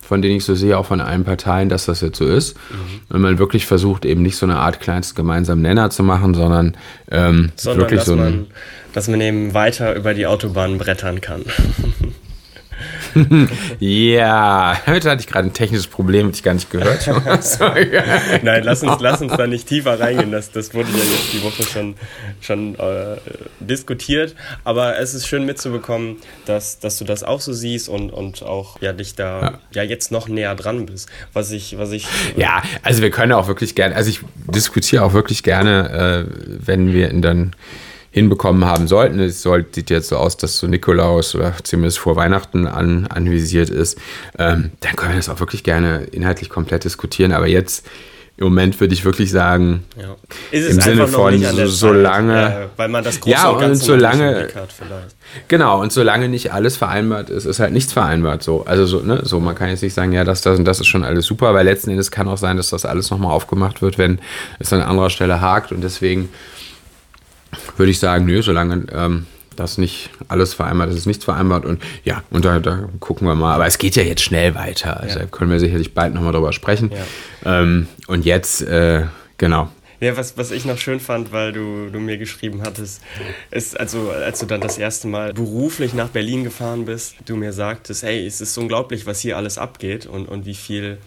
von 0.00 0.22
denen 0.22 0.36
ich 0.36 0.44
so 0.44 0.54
sehe, 0.54 0.78
auch 0.78 0.86
von 0.86 1.00
allen 1.00 1.24
Parteien, 1.24 1.68
dass 1.68 1.84
das 1.84 2.00
jetzt 2.00 2.18
so 2.18 2.26
ist. 2.26 2.56
Mhm. 2.56 3.00
Wenn 3.10 3.20
man 3.20 3.38
wirklich 3.38 3.66
versucht, 3.66 4.04
eben 4.04 4.22
nicht 4.22 4.36
so 4.36 4.46
eine 4.46 4.56
Art 4.56 4.80
kleinsten 4.80 5.16
gemeinsamen 5.16 5.62
Nenner 5.62 5.90
zu 5.90 6.02
machen, 6.02 6.32
sondern, 6.34 6.76
ähm, 7.10 7.50
sondern 7.56 7.80
wirklich 7.82 8.02
so 8.02 8.12
ein. 8.12 8.18
Man, 8.18 8.46
dass 8.94 9.08
man 9.08 9.20
eben 9.20 9.52
weiter 9.52 9.94
über 9.94 10.14
die 10.14 10.26
Autobahn 10.26 10.78
brettern 10.78 11.20
kann. 11.20 11.44
ja, 13.80 14.80
heute 14.86 15.10
hatte 15.10 15.20
ich 15.20 15.26
gerade 15.26 15.48
ein 15.48 15.52
technisches 15.52 15.86
Problem, 15.86 16.28
das 16.28 16.38
ich 16.38 16.42
gar 16.42 16.54
nicht 16.54 16.70
gehört. 16.70 17.06
Nein, 18.42 18.62
lass 18.64 18.82
uns, 18.82 19.00
lass 19.00 19.20
uns 19.20 19.36
da 19.36 19.46
nicht 19.46 19.68
tiefer 19.68 19.98
reingehen. 19.98 20.32
Das, 20.32 20.50
das 20.50 20.74
wurde 20.74 20.90
ja 20.90 20.98
jetzt 20.98 21.32
die 21.32 21.42
Woche 21.42 21.62
schon, 21.62 21.94
schon 22.40 22.74
äh, 22.76 23.16
diskutiert. 23.60 24.34
Aber 24.64 24.98
es 24.98 25.14
ist 25.14 25.26
schön 25.26 25.44
mitzubekommen, 25.44 26.16
dass, 26.46 26.78
dass 26.78 26.98
du 26.98 27.04
das 27.04 27.22
auch 27.22 27.40
so 27.40 27.52
siehst 27.52 27.88
und, 27.88 28.10
und 28.10 28.42
auch 28.42 28.80
ja, 28.80 28.92
dich 28.92 29.14
da 29.14 29.40
ja. 29.40 29.58
ja 29.72 29.82
jetzt 29.82 30.12
noch 30.12 30.28
näher 30.28 30.54
dran 30.54 30.86
bist. 30.86 31.08
Was 31.32 31.50
ich, 31.50 31.78
was 31.78 31.92
ich. 31.92 32.06
Ja, 32.36 32.62
also 32.82 33.02
wir 33.02 33.10
können 33.10 33.32
auch 33.32 33.48
wirklich 33.48 33.74
gerne, 33.74 33.94
also 33.94 34.10
ich 34.10 34.20
diskutiere 34.46 35.04
auch 35.04 35.12
wirklich 35.12 35.42
gerne, 35.42 36.26
äh, 36.28 36.58
wenn 36.66 36.92
wir 36.92 37.10
in 37.10 37.22
dann 37.22 37.54
hinbekommen 38.10 38.64
haben 38.64 38.88
sollten. 38.88 39.20
Es 39.20 39.42
sieht 39.42 39.90
jetzt 39.90 40.08
so 40.08 40.16
aus, 40.16 40.36
dass 40.36 40.58
so 40.58 40.66
Nikolaus 40.66 41.34
oder 41.34 41.52
zumindest 41.62 41.98
vor 41.98 42.16
Weihnachten 42.16 42.66
an, 42.66 43.06
anvisiert 43.06 43.70
ist. 43.70 43.98
Ähm, 44.38 44.72
dann 44.80 44.96
können 44.96 45.12
wir 45.12 45.16
das 45.16 45.28
auch 45.28 45.40
wirklich 45.40 45.62
gerne 45.62 46.04
inhaltlich 46.10 46.48
komplett 46.48 46.84
diskutieren. 46.84 47.32
Aber 47.32 47.46
jetzt 47.46 47.86
im 48.38 48.44
Moment 48.44 48.78
würde 48.78 48.94
ich 48.94 49.04
wirklich 49.04 49.32
sagen, 49.32 49.84
ja. 50.00 50.14
im 50.52 50.80
Sinne 50.80 51.08
von 51.08 51.42
so, 51.42 51.66
solange, 51.66 52.34
ja, 52.34 52.70
weil 52.76 52.88
man 52.88 53.02
das 53.02 53.18
große 53.18 53.32
ja, 53.32 53.48
und, 53.48 53.64
und 53.64 53.74
solange, 53.74 54.48
hat 54.54 54.72
vielleicht. 54.72 55.16
Genau, 55.48 55.82
und 55.82 55.92
solange 55.92 56.28
nicht 56.28 56.52
alles 56.52 56.76
vereinbart 56.76 57.30
ist, 57.30 57.46
ist 57.46 57.58
halt 57.58 57.72
nichts 57.72 57.92
vereinbart. 57.92 58.44
So, 58.44 58.64
also 58.64 58.86
so, 58.86 59.00
ne, 59.00 59.22
so 59.24 59.40
man 59.40 59.56
kann 59.56 59.70
jetzt 59.70 59.82
nicht 59.82 59.92
sagen, 59.92 60.12
ja, 60.12 60.22
das, 60.22 60.40
das 60.42 60.56
und 60.56 60.64
das 60.66 60.78
ist 60.78 60.86
schon 60.86 61.02
alles 61.02 61.26
super, 61.26 61.52
weil 61.52 61.64
letzten 61.64 61.90
Endes 61.90 62.12
kann 62.12 62.28
auch 62.28 62.38
sein, 62.38 62.56
dass 62.56 62.70
das 62.70 62.84
alles 62.84 63.10
nochmal 63.10 63.32
aufgemacht 63.32 63.82
wird, 63.82 63.98
wenn 63.98 64.20
es 64.60 64.72
an 64.72 64.82
anderer 64.82 65.10
Stelle 65.10 65.40
hakt 65.40 65.72
und 65.72 65.82
deswegen 65.82 66.28
würde 67.78 67.90
ich 67.90 67.98
sagen, 67.98 68.26
nö, 68.26 68.42
solange 68.42 68.86
ähm, 68.92 69.26
das 69.56 69.78
nicht 69.78 70.10
alles 70.28 70.54
vereinbart 70.54 70.90
ist, 70.90 70.96
ist 70.96 71.06
nichts 71.06 71.24
vereinbart. 71.24 71.64
Und 71.64 71.82
ja, 72.04 72.22
und 72.30 72.44
da, 72.44 72.60
da, 72.60 72.88
gucken 73.00 73.26
wir 73.26 73.34
mal. 73.34 73.54
Aber 73.54 73.66
es 73.66 73.78
geht 73.78 73.96
ja 73.96 74.02
jetzt 74.02 74.22
schnell 74.22 74.54
weiter. 74.54 75.00
Also 75.00 75.20
ja. 75.20 75.26
können 75.26 75.50
wir 75.50 75.58
sicherlich 75.58 75.94
bald 75.94 76.14
nochmal 76.14 76.32
drüber 76.32 76.52
sprechen. 76.52 76.90
Ja. 77.44 77.60
Ähm, 77.60 77.88
und 78.06 78.24
jetzt, 78.24 78.62
äh, 78.62 79.04
genau. 79.36 79.70
Ja, 80.00 80.16
was, 80.16 80.36
was 80.38 80.52
ich 80.52 80.64
noch 80.64 80.78
schön 80.78 81.00
fand, 81.00 81.32
weil 81.32 81.52
du, 81.52 81.88
du 81.90 81.98
mir 81.98 82.18
geschrieben 82.18 82.62
hattest, 82.62 83.02
ist, 83.50 83.78
also 83.78 84.10
als 84.10 84.38
du 84.38 84.46
dann 84.46 84.60
das 84.60 84.78
erste 84.78 85.08
Mal 85.08 85.34
beruflich 85.34 85.92
nach 85.92 86.08
Berlin 86.08 86.44
gefahren 86.44 86.84
bist, 86.84 87.16
du 87.26 87.34
mir 87.34 87.52
sagtest, 87.52 88.04
hey, 88.04 88.24
es 88.24 88.40
ist 88.40 88.56
unglaublich, 88.58 89.06
was 89.06 89.18
hier 89.18 89.36
alles 89.36 89.58
abgeht 89.58 90.06
und, 90.06 90.28
und 90.28 90.46
wie 90.46 90.54
viel 90.54 90.98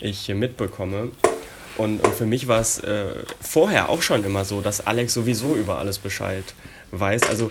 ich 0.00 0.20
hier 0.20 0.34
mitbekomme. 0.34 1.10
Und, 1.78 2.04
und 2.04 2.14
für 2.14 2.26
mich 2.26 2.48
war 2.48 2.60
es 2.60 2.80
äh, 2.80 3.06
vorher 3.40 3.88
auch 3.88 4.02
schon 4.02 4.24
immer 4.24 4.44
so, 4.44 4.60
dass 4.60 4.86
Alex 4.86 5.14
sowieso 5.14 5.54
über 5.54 5.78
alles 5.78 5.98
Bescheid 5.98 6.44
weiß. 6.90 7.22
Also 7.28 7.50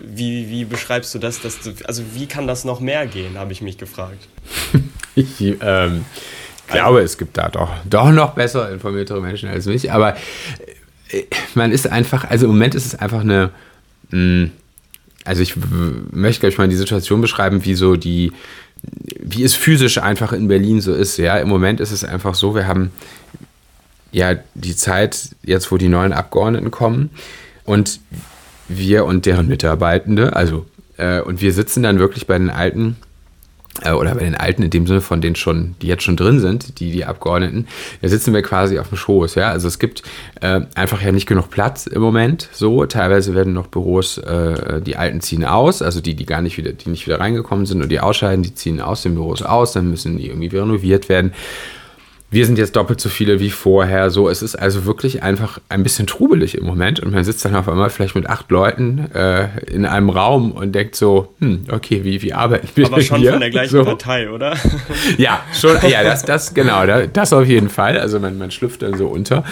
wie, 0.00 0.48
wie 0.48 0.64
beschreibst 0.64 1.14
du 1.14 1.18
das? 1.18 1.40
Dass 1.40 1.60
du, 1.60 1.74
also 1.84 2.02
wie 2.14 2.26
kann 2.26 2.46
das 2.46 2.64
noch 2.64 2.80
mehr 2.80 3.06
gehen, 3.06 3.38
habe 3.38 3.52
ich 3.52 3.60
mich 3.60 3.76
gefragt. 3.78 4.28
ich 5.14 5.40
ähm, 5.60 6.06
glaube, 6.68 7.00
es 7.00 7.18
gibt 7.18 7.36
da 7.36 7.50
doch, 7.50 7.70
doch 7.88 8.10
noch 8.10 8.34
besser 8.34 8.72
informiertere 8.72 9.20
Menschen 9.20 9.48
als 9.48 9.66
mich. 9.66 9.92
Aber 9.92 10.16
äh, 11.10 11.24
man 11.54 11.70
ist 11.70 11.86
einfach, 11.86 12.24
also 12.24 12.46
im 12.46 12.52
Moment 12.52 12.74
ist 12.74 12.86
es 12.86 12.94
einfach 12.94 13.20
eine... 13.20 13.50
Mh, 14.10 14.18
hm, 14.18 14.50
also 15.26 15.42
ich 15.42 15.54
möchte, 16.12 16.40
glaube 16.40 16.52
ich, 16.52 16.58
mal 16.58 16.68
die 16.68 16.76
Situation 16.76 17.20
beschreiben, 17.20 17.64
wie 17.64 17.74
so 17.74 17.96
die, 17.96 18.32
wie 19.20 19.42
es 19.42 19.56
physisch 19.56 19.98
einfach 19.98 20.32
in 20.32 20.46
Berlin 20.46 20.80
so 20.80 20.94
ist. 20.94 21.16
Ja, 21.16 21.36
im 21.38 21.48
Moment 21.48 21.80
ist 21.80 21.90
es 21.90 22.04
einfach 22.04 22.36
so, 22.36 22.54
wir 22.54 22.68
haben 22.68 22.92
ja 24.16 24.34
die 24.54 24.74
Zeit, 24.74 25.28
jetzt 25.42 25.70
wo 25.70 25.76
die 25.76 25.88
neuen 25.88 26.14
Abgeordneten 26.14 26.70
kommen 26.70 27.10
und 27.64 28.00
wir 28.66 29.04
und 29.04 29.26
deren 29.26 29.46
Mitarbeitende, 29.46 30.34
also 30.34 30.64
äh, 30.96 31.20
und 31.20 31.42
wir 31.42 31.52
sitzen 31.52 31.82
dann 31.82 31.98
wirklich 31.98 32.26
bei 32.26 32.38
den 32.38 32.48
Alten 32.48 32.96
äh, 33.82 33.92
oder 33.92 34.14
bei 34.14 34.24
den 34.24 34.34
Alten 34.34 34.62
in 34.62 34.70
dem 34.70 34.86
Sinne 34.86 35.02
von 35.02 35.20
denen 35.20 35.36
schon, 35.36 35.74
die 35.82 35.86
jetzt 35.86 36.02
schon 36.02 36.16
drin 36.16 36.40
sind, 36.40 36.80
die, 36.80 36.92
die 36.92 37.04
Abgeordneten, 37.04 37.68
da 38.00 38.08
sitzen 38.08 38.32
wir 38.32 38.40
quasi 38.40 38.78
auf 38.78 38.88
dem 38.88 38.96
Schoß, 38.96 39.34
ja. 39.34 39.50
Also 39.50 39.68
es 39.68 39.78
gibt 39.78 40.02
äh, 40.40 40.62
einfach 40.74 41.02
ja 41.02 41.12
nicht 41.12 41.26
genug 41.26 41.50
Platz 41.50 41.86
im 41.86 42.00
Moment. 42.00 42.48
So, 42.52 42.86
teilweise 42.86 43.34
werden 43.34 43.52
noch 43.52 43.66
Büros, 43.66 44.16
äh, 44.16 44.80
die 44.80 44.96
Alten 44.96 45.20
ziehen 45.20 45.44
aus, 45.44 45.82
also 45.82 46.00
die, 46.00 46.14
die 46.14 46.24
gar 46.24 46.40
nicht 46.40 46.56
wieder, 46.56 46.72
die 46.72 46.88
nicht 46.88 47.06
wieder 47.06 47.20
reingekommen 47.20 47.66
sind 47.66 47.82
und 47.82 47.90
die 47.90 48.00
ausscheiden, 48.00 48.42
die 48.42 48.54
ziehen 48.54 48.80
aus 48.80 49.02
den 49.02 49.14
Büros 49.14 49.42
aus, 49.42 49.72
dann 49.72 49.90
müssen 49.90 50.16
die 50.16 50.28
irgendwie 50.28 50.56
renoviert 50.56 51.10
werden 51.10 51.34
wir 52.30 52.44
sind 52.44 52.58
jetzt 52.58 52.74
doppelt 52.74 53.00
so 53.00 53.08
viele 53.08 53.38
wie 53.40 53.50
vorher. 53.50 54.10
So, 54.10 54.28
es 54.28 54.42
ist 54.42 54.56
also 54.56 54.84
wirklich 54.84 55.22
einfach 55.22 55.60
ein 55.68 55.82
bisschen 55.82 56.06
trubelig 56.06 56.56
im 56.56 56.64
Moment 56.64 57.00
und 57.00 57.12
man 57.12 57.22
sitzt 57.24 57.44
dann 57.44 57.54
auf 57.54 57.68
einmal 57.68 57.88
vielleicht 57.90 58.16
mit 58.16 58.28
acht 58.28 58.50
Leuten 58.50 59.10
äh, 59.14 59.48
in 59.66 59.86
einem 59.86 60.10
Raum 60.10 60.50
und 60.52 60.74
denkt 60.74 60.96
so, 60.96 61.34
hm, 61.38 61.64
okay, 61.70 62.02
wie, 62.02 62.22
wie 62.22 62.32
arbeiten 62.32 62.68
wir 62.74 62.86
Aber 62.86 63.00
schon 63.00 63.20
hier? 63.20 63.30
von 63.30 63.40
der 63.40 63.50
gleichen 63.50 63.70
so. 63.70 63.84
Partei, 63.84 64.30
oder? 64.30 64.56
ja, 65.18 65.40
schon, 65.52 65.76
ja, 65.88 66.02
das, 66.02 66.22
das, 66.24 66.52
genau, 66.52 66.84
das 67.06 67.32
auf 67.32 67.46
jeden 67.46 67.68
Fall. 67.68 67.98
Also 67.98 68.18
man, 68.18 68.38
man 68.38 68.50
schlüpft 68.50 68.82
dann 68.82 68.96
so 68.96 69.06
unter. 69.06 69.44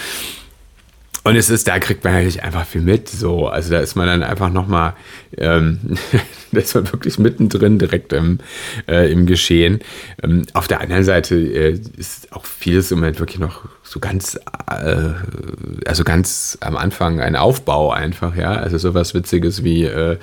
Und 1.26 1.36
es 1.36 1.48
ist, 1.48 1.66
da 1.66 1.78
kriegt 1.78 2.04
man 2.04 2.12
natürlich 2.12 2.42
einfach 2.42 2.66
viel 2.66 2.82
mit. 2.82 3.08
So, 3.08 3.48
also 3.48 3.70
da 3.70 3.80
ist 3.80 3.94
man 3.94 4.06
dann 4.06 4.22
einfach 4.22 4.52
nochmal, 4.52 4.92
ähm, 5.38 5.80
da 6.52 6.60
ist 6.60 6.74
man 6.74 6.92
wirklich 6.92 7.18
mittendrin 7.18 7.78
direkt 7.78 8.12
im, 8.12 8.40
äh, 8.86 9.10
im 9.10 9.24
Geschehen. 9.24 9.80
Ähm, 10.22 10.44
auf 10.52 10.68
der 10.68 10.82
anderen 10.82 11.02
Seite 11.02 11.34
äh, 11.34 11.80
ist 11.96 12.30
auch 12.30 12.44
vieles 12.44 12.90
im 12.92 12.98
Moment 12.98 13.20
wirklich 13.20 13.38
noch 13.38 13.64
so 13.82 14.00
ganz, 14.00 14.38
äh, 14.70 15.12
also 15.86 16.04
ganz 16.04 16.58
am 16.60 16.76
Anfang 16.76 17.20
ein 17.20 17.36
Aufbau 17.36 17.90
einfach, 17.90 18.36
ja. 18.36 18.52
Also 18.52 18.76
sowas 18.76 19.14
Witziges 19.14 19.64
wie, 19.64 19.84
äh, 19.84 20.18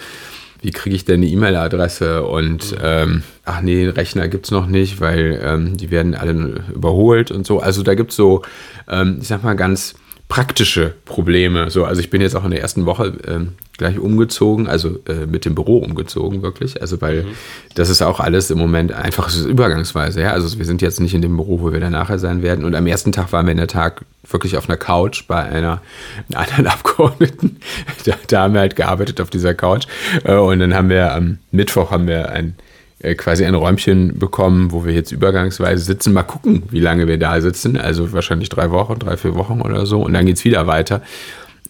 wie 0.62 0.70
kriege 0.70 0.96
ich 0.96 1.06
denn 1.06 1.22
eine 1.22 1.26
E-Mail-Adresse 1.26 2.24
und 2.24 2.76
ähm, 2.80 3.24
ach 3.44 3.62
nee, 3.62 3.88
Rechner 3.88 4.28
gibt 4.28 4.46
es 4.46 4.52
noch 4.52 4.68
nicht, 4.68 5.02
weil 5.02 5.42
ähm, 5.44 5.78
die 5.78 5.90
werden 5.90 6.14
alle 6.14 6.62
überholt 6.76 7.32
und 7.32 7.48
so. 7.48 7.60
Also 7.60 7.82
da 7.82 7.96
gibt 7.96 8.12
es 8.12 8.18
so, 8.18 8.44
ähm, 8.88 9.18
ich 9.20 9.28
sag 9.28 9.44
mal, 9.44 9.56
ganz 9.56 9.96
praktische 10.32 10.94
Probleme. 11.04 11.70
So, 11.70 11.84
also 11.84 12.00
ich 12.00 12.10
bin 12.10 12.22
jetzt 12.22 12.38
auch 12.38 12.46
in 12.46 12.52
der 12.52 12.62
ersten 12.62 12.86
Woche 12.86 13.18
ähm, 13.28 13.50
gleich 13.78 14.00
umgezogen, 14.00 14.70
also 14.70 14.98
äh, 15.06 15.26
mit 15.26 15.44
dem 15.44 15.56
Büro 15.56 15.80
umgezogen, 15.80 16.42
wirklich. 16.42 16.82
Also 16.82 17.02
weil 17.02 17.24
mhm. 17.24 17.28
das 17.76 17.90
ist 17.90 18.02
auch 18.02 18.22
alles 18.22 18.50
im 18.50 18.58
Moment 18.58 18.94
einfach 18.94 19.28
so 19.28 19.50
übergangsweise. 19.50 20.22
Ja? 20.22 20.32
Also 20.32 20.58
wir 20.58 20.64
sind 20.64 20.82
jetzt 20.82 21.02
nicht 21.02 21.14
in 21.14 21.22
dem 21.22 21.36
Büro, 21.36 21.60
wo 21.60 21.74
wir 21.74 21.82
dann 21.82 21.92
nachher 21.92 22.18
sein 22.18 22.44
werden. 22.44 22.64
Und 22.64 22.76
am 22.76 22.88
ersten 22.88 23.12
Tag 23.12 23.34
waren 23.34 23.46
wir 23.46 23.52
in 23.52 23.58
der 23.58 23.68
Tag 23.68 24.06
wirklich 24.30 24.56
auf 24.56 24.70
einer 24.70 24.78
Couch 24.78 25.28
bei 25.28 25.44
einer, 25.44 25.82
einer 26.30 26.40
anderen 26.48 26.68
Abgeordneten. 26.68 27.58
da, 28.06 28.14
da, 28.30 28.44
haben 28.44 28.54
wir 28.54 28.62
halt 28.62 28.78
gearbeitet 28.78 29.20
auf 29.20 29.30
dieser 29.30 29.54
Couch. 29.54 29.86
Äh, 30.24 30.36
und 30.36 30.60
dann 30.60 30.74
haben 30.74 30.88
wir 30.88 31.14
am 31.14 31.40
Mittwoch 31.52 31.92
haben 31.92 32.08
wir 32.08 32.30
ein 32.30 32.56
äh, 32.56 32.71
quasi 33.18 33.46
ein 33.46 33.56
Räumchen 33.56 34.20
bekommen, 34.20 34.72
wo 34.72 34.86
wir 34.86 34.94
jetzt 34.94 35.12
übergangsweise 35.12 35.84
sitzen. 35.84 36.14
Mal 36.14 36.24
gucken, 36.24 36.64
wie 36.70 36.80
lange 36.80 37.08
wir 37.08 37.18
da 37.18 37.42
sitzen. 37.42 37.78
Also 37.78 38.14
wahrscheinlich 38.14 38.50
drei 38.50 38.72
Wochen, 38.72 39.00
drei, 39.00 39.18
vier 39.18 39.36
Wochen 39.36 39.62
oder 39.62 39.86
so. 39.86 40.02
Und 40.02 40.14
dann 40.14 40.26
geht 40.26 40.38
es 40.38 40.46
wieder 40.46 40.68
weiter. 40.68 41.02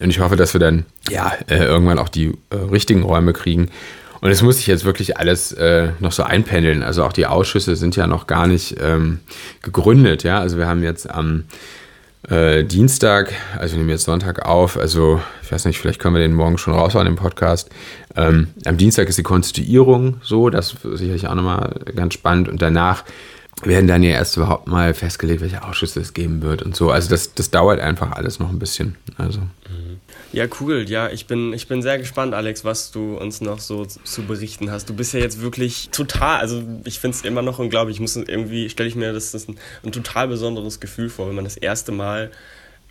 Und 0.00 0.10
ich 0.10 0.20
hoffe, 0.20 0.36
dass 0.36 0.54
wir 0.54 0.60
dann 0.60 0.84
ja 1.10 1.32
äh, 1.48 1.64
irgendwann 1.64 1.98
auch 1.98 2.08
die 2.08 2.32
äh, 2.50 2.56
richtigen 2.56 3.02
Räume 3.02 3.32
kriegen. 3.32 3.68
Und 4.20 4.30
es 4.30 4.42
muss 4.42 4.58
sich 4.58 4.66
jetzt 4.66 4.84
wirklich 4.84 5.16
alles 5.16 5.52
äh, 5.52 5.88
noch 6.00 6.12
so 6.12 6.22
einpendeln. 6.22 6.82
Also 6.82 7.04
auch 7.04 7.12
die 7.12 7.26
Ausschüsse 7.26 7.76
sind 7.76 7.96
ja 7.96 8.06
noch 8.06 8.26
gar 8.26 8.46
nicht 8.46 8.76
ähm, 8.80 9.20
gegründet. 9.62 10.22
Ja, 10.22 10.38
also 10.38 10.58
wir 10.58 10.66
haben 10.66 10.82
jetzt 10.82 11.10
am 11.10 11.44
äh, 12.28 12.64
Dienstag, 12.64 13.32
also 13.58 13.74
wir 13.74 13.78
nehmen 13.78 13.90
jetzt 13.90 14.04
Sonntag 14.04 14.46
auf, 14.46 14.76
also 14.78 15.20
ich 15.42 15.50
weiß 15.50 15.64
nicht, 15.64 15.78
vielleicht 15.78 16.00
können 16.00 16.14
wir 16.14 16.22
den 16.22 16.34
morgen 16.34 16.58
schon 16.58 16.74
raus 16.74 16.94
an 16.96 17.06
dem 17.06 17.16
Podcast. 17.16 17.70
Ähm, 18.16 18.48
am 18.64 18.76
Dienstag 18.76 19.08
ist 19.08 19.18
die 19.18 19.22
Konstituierung 19.22 20.16
so, 20.22 20.50
das 20.50 20.74
ist 20.74 20.98
sicherlich 20.98 21.26
auch 21.26 21.34
nochmal 21.34 21.80
ganz 21.94 22.14
spannend. 22.14 22.48
Und 22.48 22.62
danach 22.62 23.04
werden 23.62 23.86
dann 23.86 24.02
ja 24.02 24.10
erst 24.10 24.36
überhaupt 24.36 24.66
mal 24.66 24.94
festgelegt, 24.94 25.40
welche 25.40 25.62
Ausschüsse 25.64 26.00
es 26.00 26.14
geben 26.14 26.42
wird 26.42 26.62
und 26.62 26.74
so. 26.76 26.90
Also 26.90 27.10
das, 27.10 27.34
das 27.34 27.50
dauert 27.50 27.80
einfach 27.80 28.12
alles 28.12 28.38
noch 28.38 28.50
ein 28.50 28.58
bisschen. 28.58 28.96
Also. 29.18 29.40
Ja, 30.32 30.46
cool. 30.60 30.86
Ja, 30.88 31.10
ich 31.10 31.26
bin, 31.26 31.52
ich 31.52 31.68
bin 31.68 31.82
sehr 31.82 31.98
gespannt, 31.98 32.34
Alex, 32.34 32.64
was 32.64 32.90
du 32.90 33.16
uns 33.16 33.40
noch 33.40 33.60
so 33.60 33.84
zu 33.84 34.22
berichten 34.22 34.70
hast. 34.70 34.88
Du 34.88 34.94
bist 34.94 35.12
ja 35.12 35.20
jetzt 35.20 35.42
wirklich 35.42 35.90
total, 35.90 36.40
also 36.40 36.62
ich 36.84 37.00
finde 37.00 37.16
es 37.16 37.24
immer 37.24 37.42
noch 37.42 37.58
unglaublich. 37.58 37.96
Ich 37.96 38.00
muss 38.00 38.16
irgendwie, 38.16 38.70
stelle 38.70 38.88
ich 38.88 38.96
mir 38.96 39.12
das, 39.12 39.32
das 39.32 39.48
ein, 39.48 39.58
ein 39.84 39.92
total 39.92 40.28
besonderes 40.28 40.80
Gefühl 40.80 41.10
vor, 41.10 41.28
wenn 41.28 41.34
man 41.34 41.44
das 41.44 41.56
erste 41.56 41.92
Mal 41.92 42.30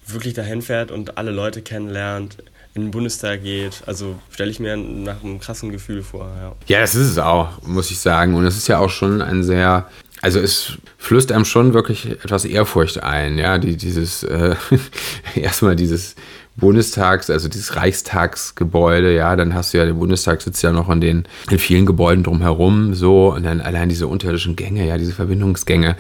wirklich 0.06 0.34
dahin 0.34 0.62
fährt 0.62 0.92
und 0.92 1.18
alle 1.18 1.32
Leute 1.32 1.62
kennenlernt, 1.62 2.38
in 2.74 2.84
den 2.84 2.92
Bundestag 2.92 3.44
geht. 3.44 3.82
Also 3.86 4.20
stelle 4.30 4.52
ich 4.52 4.60
mir 4.60 4.78
nach 4.78 5.24
einem 5.24 5.40
krassen 5.40 5.72
Gefühl 5.72 6.04
vor. 6.04 6.32
Ja. 6.40 6.56
ja, 6.68 6.80
das 6.82 6.96
ist 6.96 7.08
es 7.08 7.18
auch, 7.18 7.62
muss 7.64 7.92
ich 7.92 8.00
sagen. 8.00 8.36
Und 8.36 8.46
es 8.46 8.56
ist 8.56 8.68
ja 8.68 8.78
auch 8.78 8.90
schon 8.90 9.22
ein 9.22 9.44
sehr 9.44 9.88
also 10.22 10.40
es 10.40 10.74
flößt 11.00 11.32
einem 11.32 11.46
schon 11.46 11.74
wirklich 11.74 12.06
etwas 12.06 12.46
Ehrfurcht 12.46 13.02
ein, 13.02 13.40
ja, 13.40 13.58
die, 13.58 13.76
dieses, 13.76 14.24
äh, 14.24 14.56
erstmal 15.36 15.76
dieses 15.76 16.16
Bundestags, 16.58 17.30
also 17.30 17.48
dieses 17.48 17.76
Reichstagsgebäude, 17.76 19.16
ja, 19.16 19.36
dann 19.36 19.54
hast 19.54 19.74
du 19.74 19.78
ja, 19.78 19.86
der 19.86 19.94
Bundestag 19.94 20.42
sitzt 20.42 20.62
ja 20.64 20.72
noch 20.72 20.90
in 20.90 21.00
den, 21.00 21.24
in 21.50 21.60
vielen 21.60 21.86
Gebäuden 21.86 22.24
drumherum, 22.24 22.94
so, 22.94 23.34
und 23.34 23.44
dann 23.44 23.62
allein 23.62 23.90
diese 23.90 24.08
unterirdischen 24.08 24.56
Gänge, 24.56 24.86
ja, 24.86 24.98
diese 24.98 25.14
Verbindungsgänge, 25.14 25.96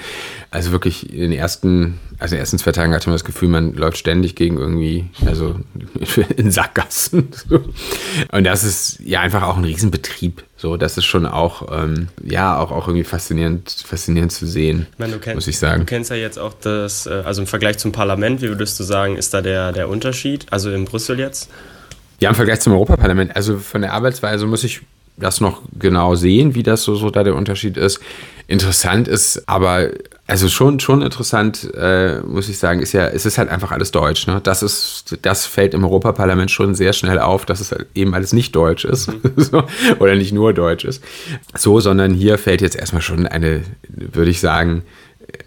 also 0.51 0.71
wirklich 0.71 1.11
in 1.11 1.21
den 1.21 1.31
ersten, 1.31 1.99
also 2.21 2.35
in 2.35 2.37
den 2.37 2.41
ersten 2.41 2.59
zwei 2.59 2.71
Tagen 2.71 2.93
hatte 2.93 3.09
man 3.09 3.15
das 3.15 3.23
Gefühl, 3.23 3.49
man 3.49 3.73
läuft 3.73 3.97
ständig 3.97 4.35
gegen 4.35 4.59
irgendwie, 4.59 5.05
also 5.25 5.55
in 6.37 6.51
Sackgassen. 6.51 7.29
Und 8.31 8.43
das 8.43 8.63
ist 8.63 8.99
ja 8.99 9.21
einfach 9.21 9.41
auch 9.41 9.57
ein 9.57 9.63
Riesenbetrieb. 9.63 10.43
So, 10.55 10.77
das 10.77 10.97
ist 10.97 11.05
schon 11.05 11.25
auch, 11.25 11.67
ähm, 11.75 12.09
ja, 12.23 12.59
auch, 12.59 12.71
auch 12.71 12.87
irgendwie 12.87 13.05
faszinierend, 13.05 13.71
faszinierend 13.87 14.31
zu 14.31 14.45
sehen, 14.45 14.85
ich 14.93 14.99
meine, 14.99 15.17
kennst, 15.17 15.33
muss 15.33 15.47
ich 15.47 15.57
sagen. 15.57 15.79
Du 15.79 15.85
kennst 15.87 16.11
ja 16.11 16.15
jetzt 16.15 16.37
auch 16.37 16.53
das, 16.53 17.07
äh, 17.07 17.23
also 17.25 17.41
im 17.41 17.47
Vergleich 17.47 17.79
zum 17.79 17.91
Parlament, 17.91 18.43
wie 18.43 18.49
würdest 18.49 18.79
du 18.79 18.83
sagen, 18.83 19.17
ist 19.17 19.33
da 19.33 19.41
der, 19.41 19.71
der 19.71 19.89
Unterschied, 19.89 20.45
also 20.51 20.69
in 20.69 20.85
Brüssel 20.85 21.17
jetzt? 21.17 21.49
Ja, 22.19 22.29
im 22.29 22.35
Vergleich 22.35 22.59
zum 22.59 22.73
Europaparlament, 22.73 23.35
also 23.35 23.57
von 23.57 23.81
der 23.81 23.93
Arbeitsweise 23.93 24.45
muss 24.45 24.63
ich 24.63 24.81
das 25.17 25.41
noch 25.41 25.63
genau 25.77 26.13
sehen, 26.13 26.53
wie 26.53 26.61
das 26.61 26.83
so, 26.83 26.93
so 26.93 27.09
da 27.09 27.23
der 27.23 27.35
Unterschied 27.35 27.77
ist. 27.77 27.99
Interessant 28.47 29.07
ist 29.07 29.49
aber, 29.49 29.89
also 30.27 30.47
schon, 30.47 30.79
schon 30.79 31.01
interessant, 31.01 31.69
äh, 31.75 32.21
muss 32.21 32.47
ich 32.47 32.57
sagen, 32.57 32.79
ist 32.81 32.93
ja, 32.93 33.07
es 33.07 33.25
ist 33.25 33.37
halt 33.37 33.49
einfach 33.49 33.71
alles 33.71 33.91
Deutsch. 33.91 34.27
Ne? 34.27 34.39
Das 34.41 34.63
ist, 34.63 35.17
das 35.23 35.45
fällt 35.45 35.73
im 35.73 35.83
Europaparlament 35.83 36.49
schon 36.49 36.73
sehr 36.73 36.93
schnell 36.93 37.19
auf, 37.19 37.45
dass 37.45 37.59
es 37.59 37.75
eben 37.95 38.13
alles 38.13 38.31
nicht 38.31 38.55
Deutsch 38.55 38.85
ist. 38.85 39.07
Mhm. 39.09 39.21
so, 39.35 39.63
oder 39.99 40.15
nicht 40.15 40.31
nur 40.31 40.53
Deutsch 40.53 40.85
ist. 40.85 41.03
So, 41.55 41.79
sondern 41.79 42.13
hier 42.13 42.37
fällt 42.37 42.61
jetzt 42.61 42.75
erstmal 42.75 43.01
schon 43.01 43.27
eine, 43.27 43.63
würde 43.89 44.31
ich 44.31 44.39
sagen, 44.39 44.83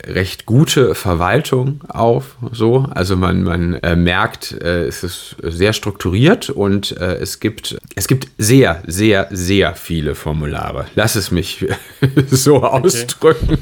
recht 0.06 0.46
gute 0.46 0.94
Verwaltung 0.94 1.80
auf. 1.88 2.36
So. 2.52 2.86
Also 2.90 3.16
man, 3.16 3.42
man 3.42 3.74
äh, 3.74 3.96
merkt, 3.96 4.52
äh, 4.52 4.84
es 4.84 5.02
ist 5.02 5.36
sehr 5.42 5.72
strukturiert 5.72 6.50
und 6.50 6.96
äh, 6.98 7.16
es, 7.16 7.40
gibt, 7.40 7.78
es 7.94 8.06
gibt 8.06 8.28
sehr, 8.38 8.82
sehr, 8.86 9.28
sehr 9.30 9.74
viele 9.74 10.14
Formulare. 10.14 10.86
Lass 10.94 11.16
es 11.16 11.30
mich 11.30 11.66
so 12.30 12.56
okay. 12.62 12.66
ausdrücken. 12.66 13.58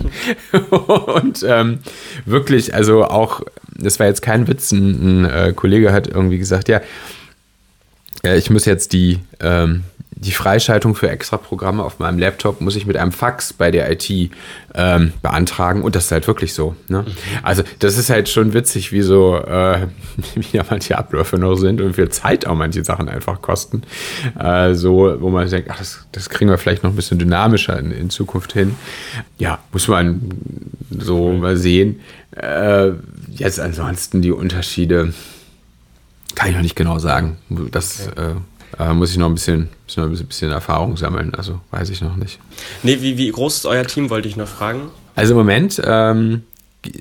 und 0.71 1.45
ähm, 1.47 1.79
wirklich, 2.25 2.75
also 2.75 3.05
auch, 3.05 3.43
das 3.77 3.99
war 3.99 4.07
jetzt 4.07 4.23
kein 4.23 4.49
Witz, 4.49 4.73
ein, 4.73 5.25
ein 5.25 5.25
äh, 5.25 5.53
Kollege 5.55 5.93
hat 5.93 6.09
irgendwie 6.09 6.39
gesagt, 6.39 6.69
ja, 6.69 6.81
ich 8.25 8.51
muss 8.51 8.67
jetzt 8.67 8.93
die, 8.93 9.19
ähm, 9.41 9.83
die 10.25 10.31
Freischaltung 10.31 10.95
für 10.95 11.11
Extra-Programme 11.11 11.83
auf 11.83 11.99
meinem 11.99 12.19
Laptop 12.19 12.61
muss 12.61 12.77
ich 12.77 12.87
mit 12.87 12.97
einem 12.97 13.11
Fax 13.11 13.53
bei 13.53 13.73
der 13.73 13.91
IT 13.91 14.31
ähm, 14.75 15.13
beantragen 15.21 15.83
und 15.83 15.97
das 15.97 16.07
ist 16.07 16.13
halt 16.13 16.29
wirklich 16.29 16.55
so. 16.55 16.77
Ne? 16.89 17.03
Mhm. 17.03 17.13
Also 17.43 17.65
das 17.81 17.99
ist 17.99 18.09
halt 18.09 18.29
schon 18.29 18.55
witzig, 18.55 18.93
wie 18.93 19.03
so 19.03 19.37
äh, 19.37 19.89
wie 20.35 20.57
ja 20.57 20.65
manche 20.71 20.97
Abläufe 20.97 21.39
noch 21.39 21.57
sind 21.57 21.81
und 21.81 21.89
wie 21.91 21.95
viel 21.95 22.09
Zeit 22.11 22.47
auch 22.47 22.55
manche 22.55 22.85
Sachen 22.85 23.09
einfach 23.09 23.43
kosten. 23.43 23.83
Äh, 24.39 24.75
so, 24.75 25.17
wo 25.21 25.29
man 25.29 25.49
denkt, 25.49 25.69
ach, 25.73 25.79
das, 25.79 26.07
das 26.13 26.31
kriegen 26.31 26.51
wir 26.51 26.59
vielleicht 26.59 26.85
noch 26.85 26.91
ein 26.91 26.97
bisschen 26.97 27.19
dynamischer 27.19 27.77
in, 27.79 27.91
in 27.91 28.09
Zukunft 28.09 28.53
hin. 28.53 28.77
Ja, 29.39 29.59
muss 29.73 29.89
man 29.89 30.21
so 30.91 31.33
mhm. 31.33 31.41
mal 31.41 31.57
sehen. 31.57 32.01
Äh, 32.31 32.93
jetzt 33.31 33.59
ansonsten 33.59 34.23
die 34.23 34.33
Unterschiede 34.33 35.13
kann 36.35 36.49
ich 36.49 36.55
noch 36.55 36.63
nicht 36.63 36.77
genau 36.77 36.99
sagen. 36.99 37.39
Das 37.71 38.09
okay. 38.09 38.37
Äh, 38.79 38.93
muss 38.93 39.11
ich 39.11 39.19
noch 39.19 39.27
ein 39.29 39.35
bisschen, 39.35 39.69
noch 39.97 40.05
ein 40.05 40.27
bisschen 40.27 40.53
Erfahrung 40.53 40.97
sammeln, 40.97 41.35
also 41.35 41.61
weiß 41.71 41.91
ich 41.91 42.01
noch 42.01 42.17
nicht. 42.17 42.39
Nee, 42.83 42.99
wie, 43.01 43.17
wie 43.19 43.31
groß 43.31 43.57
ist 43.57 43.67
euer 43.67 43.85
Team, 43.85 44.11
wollte 44.11 44.29
ich 44.29 44.37
noch 44.37 44.49
fragen? 44.49 44.91
Also 45.15 45.33
im 45.33 45.39
Moment 45.39 45.81
ähm, 45.85 46.43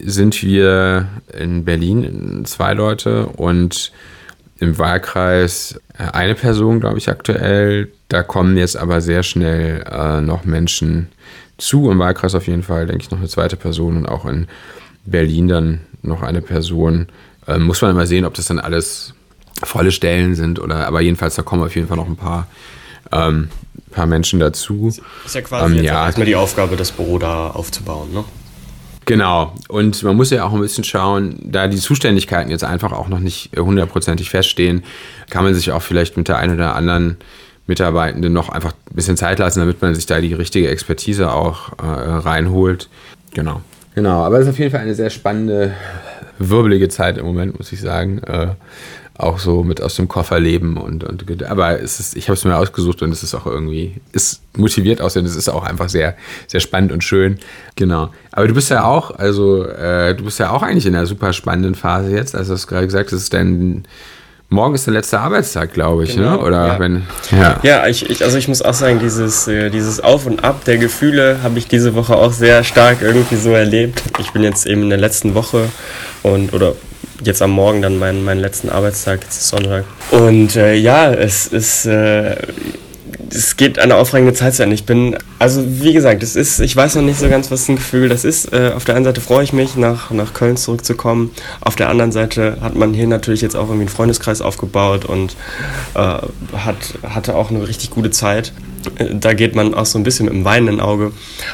sind 0.04 0.42
wir 0.44 1.08
in 1.38 1.66
Berlin 1.66 2.44
zwei 2.46 2.74
Leute 2.74 3.28
und 3.28 3.92
im 4.60 4.78
Wahlkreis 4.78 5.80
äh, 5.98 6.04
eine 6.14 6.36
Person, 6.36 6.80
glaube 6.80 7.00
ich, 7.00 7.10
aktuell. 7.10 7.92
Da 8.10 8.24
kommen 8.24 8.58
jetzt 8.58 8.78
aber 8.78 9.02
sehr 9.02 9.24
schnell 9.24 9.84
äh, 9.92 10.22
noch 10.22 10.46
Menschen 10.46 11.10
zu. 11.58 11.90
Im 11.90 12.00
Wahlkreis 12.00 12.36
auf 12.36 12.48
jeden 12.48 12.64
Fall, 12.64 12.86
denke 12.86 13.04
ich, 13.04 13.12
noch 13.12 13.18
eine 13.18 13.28
zweite 13.28 13.56
Person 13.56 13.98
und 13.98 14.06
auch 14.06 14.26
in 14.26 14.48
Berlin 15.06 15.48
dann 15.48 15.82
noch 16.04 16.22
eine 16.22 16.42
Person. 16.42 17.08
Äh, 17.48 17.58
muss 17.58 17.82
man 17.82 17.92
immer 17.92 18.06
sehen, 18.06 18.26
ob 18.26 18.36
das 18.36 18.46
dann 18.46 18.60
alles 18.60 19.16
volle 19.64 19.92
Stellen 19.92 20.36
sind 20.36 20.60
oder 20.60 20.88
aber 20.88 21.02
jedenfalls 21.02 21.36
da 21.36 21.42
kommen 21.42 21.64
auf 21.64 21.76
jeden 21.76 21.88
Fall 21.88 21.98
noch 21.98 22.08
ein 22.08 22.16
paar, 22.16 22.48
ähm, 23.12 23.50
paar 23.92 24.06
Menschen 24.06 24.40
dazu. 24.40 24.88
Ist 25.26 25.36
ja 25.36 25.42
quasi 25.42 25.78
ähm, 25.78 25.84
ja. 25.84 26.06
erstmal 26.06 26.26
die 26.26 26.36
Aufgabe, 26.36 26.76
das 26.76 26.92
Büro 26.92 27.18
da 27.20 27.50
aufzubauen, 27.52 28.14
ne? 28.14 28.24
Genau. 29.06 29.56
Und 29.68 30.04
man 30.04 30.16
muss 30.16 30.30
ja 30.30 30.46
auch 30.46 30.54
ein 30.54 30.62
bisschen 30.62 30.84
schauen, 30.84 31.40
da 31.44 31.68
die 31.68 31.78
Zuständigkeiten 31.78 32.52
jetzt 32.52 32.64
einfach 32.64 32.92
auch 32.92 33.08
noch 33.08 33.20
nicht 33.20 33.50
hundertprozentig 33.58 34.30
feststehen, 34.30 34.84
kann 35.30 35.44
man 35.44 35.56
sich 35.56 35.72
auch 35.72 35.82
vielleicht 35.82 36.18
mit 36.18 36.28
der 36.28 36.38
einen 36.38 36.56
oder 36.56 36.76
anderen 36.76 37.18
Mitarbeitenden 37.68 38.32
noch 38.32 38.50
einfach 38.50 38.74
ein 38.74 38.96
bisschen 38.96 39.18
Zeit 39.18 39.40
lassen, 39.40 39.60
damit 39.60 39.82
man 39.82 39.96
sich 39.96 40.06
da 40.06 40.22
die 40.22 40.34
richtige 40.34 40.70
Expertise 40.70 41.32
auch 41.32 41.74
äh, 41.80 41.86
reinholt. 41.86 42.90
Genau. 43.34 43.62
Genau, 43.96 44.24
aber 44.24 44.38
es 44.38 44.44
ist 44.44 44.52
auf 44.54 44.60
jeden 44.60 44.72
Fall 44.72 44.82
eine 44.82 44.96
sehr 44.96 45.10
spannende, 45.10 45.74
wirbelige 46.40 46.90
Zeit 46.90 47.18
im 47.18 47.26
Moment, 47.26 47.58
muss 47.58 47.72
ich 47.72 47.82
sagen. 47.82 48.20
Äh, 48.20 48.48
auch 49.22 49.40
so 49.40 49.64
mit 49.64 49.82
aus 49.82 49.96
dem 49.96 50.08
Koffer 50.08 50.40
leben 50.40 50.78
und, 50.78 51.04
und 51.04 51.44
aber 51.44 51.80
es 51.80 52.00
ist, 52.00 52.16
ich 52.16 52.28
habe 52.28 52.38
es 52.38 52.44
mir 52.44 52.58
ausgesucht 52.58 53.02
und 53.02 53.12
es 53.12 53.24
ist 53.24 53.36
auch 53.36 53.46
irgendwie, 53.46 53.96
ist 54.12 54.42
motiviert 54.58 55.02
aussehen, 55.02 55.26
es 55.26 55.36
ist 55.36 55.50
auch 55.50 55.64
einfach 55.64 55.90
sehr, 55.90 56.16
sehr 56.48 56.60
spannend 56.60 56.92
und 56.92 57.04
schön. 57.04 57.38
Genau. 57.76 58.10
Aber 58.32 58.48
du 58.48 58.54
bist 58.54 58.70
ja 58.70 58.84
auch, 58.84 59.12
also 59.12 59.66
äh, 59.66 60.16
du 60.16 60.26
bist 60.26 60.40
ja 60.40 60.52
auch 60.52 60.64
eigentlich 60.64 60.86
in 60.86 60.96
einer 60.96 61.06
super 61.06 61.34
spannenden 61.34 61.76
Phase 61.76 62.12
jetzt, 62.12 62.36
also 62.36 62.54
du 62.54 62.56
hast 62.56 62.68
gerade 62.68 62.86
gesagt, 62.86 63.12
es 63.12 63.24
ist 63.24 63.34
dein 63.34 63.86
Morgen 64.54 64.76
ist 64.76 64.86
der 64.86 64.94
letzte 64.94 65.18
Arbeitstag, 65.18 65.74
glaube 65.74 66.04
ich, 66.04 66.18
ne? 66.18 66.24
genau, 66.24 66.36
ne? 66.36 66.44
Oder 66.44 66.68
ja. 66.68 66.80
wenn. 66.80 67.04
Ja, 67.32 67.60
ja 67.64 67.88
ich, 67.88 68.10
ich, 68.10 68.22
also 68.26 68.38
ich 68.38 68.50
muss 68.50 68.62
auch 68.62 68.74
sagen, 68.74 69.00
dieses, 69.00 69.48
äh, 69.48 69.70
dieses 69.70 70.02
Auf 70.02 70.26
und 70.26 70.44
Ab 70.44 70.66
der 70.66 70.78
Gefühle 70.78 71.42
habe 71.42 71.58
ich 71.58 71.70
diese 71.70 71.96
Woche 71.96 72.18
auch 72.18 72.34
sehr 72.34 72.66
stark 72.66 73.02
irgendwie 73.02 73.38
so 73.38 73.52
erlebt. 73.52 74.04
Ich 74.20 74.32
bin 74.32 74.44
jetzt 74.44 74.66
eben 74.66 74.84
in 74.84 74.90
der 74.90 75.00
letzten 75.00 75.36
Woche 75.36 75.70
und 76.22 76.54
oder 76.54 76.74
jetzt 77.24 77.42
am 77.42 77.52
Morgen 77.52 77.82
dann 77.82 77.98
meinen, 77.98 78.24
meinen 78.24 78.40
letzten 78.40 78.70
Arbeitstag, 78.70 79.24
jetzt 79.24 79.38
ist 79.38 79.50
Sonntag. 79.50 79.86
Und 80.12 80.56
äh, 80.56 80.76
ja, 80.76 81.12
es 81.12 81.48
ist. 81.48 81.86
Äh, 81.86 82.36
es 83.34 83.56
geht 83.56 83.80
eine 83.80 83.96
aufregende 83.96 84.34
Zeit 84.34 84.60
Ende. 84.60 84.76
Ich 84.76 84.86
bin, 84.86 85.18
also 85.40 85.64
wie 85.66 85.94
gesagt, 85.94 86.22
es 86.24 86.36
ist, 86.36 86.60
ich 86.60 86.76
weiß 86.76 86.96
noch 86.96 87.02
nicht 87.02 87.20
so 87.20 87.30
ganz, 87.30 87.50
was 87.50 87.68
ein 87.70 87.78
Gefühl 87.78 88.10
das 88.10 88.26
ist. 88.26 88.52
Äh, 88.52 88.72
auf 88.76 88.84
der 88.84 88.96
einen 88.96 89.06
Seite 89.06 89.22
freue 89.22 89.44
ich 89.44 89.54
mich, 89.54 89.76
nach, 89.76 90.12
nach 90.12 90.34
Köln 90.34 90.58
zurückzukommen. 90.58 91.32
Auf 91.62 91.76
der 91.76 91.90
anderen 91.90 92.12
Seite 92.12 92.58
hat 92.62 92.76
man 92.76 92.94
hier 92.94 93.08
natürlich 93.08 93.42
jetzt 93.42 93.56
auch 93.56 93.64
irgendwie 93.64 93.82
einen 93.82 93.90
Freundeskreis 93.90 94.42
aufgebaut 94.42 95.06
und 95.06 95.36
äh, 95.96 96.00
hat, 96.00 96.76
hatte 97.04 97.36
auch 97.36 97.50
eine 97.50 97.68
richtig 97.68 97.90
gute 97.90 98.12
Zeit. 98.12 98.54
Da 99.14 99.34
geht 99.34 99.56
man 99.56 99.74
auch 99.74 99.86
so 99.86 99.98
ein 99.98 100.04
bisschen 100.04 100.26
mit 100.26 100.34
dem 100.34 100.46
weinenden 100.46 100.80
Auge. 100.80 101.12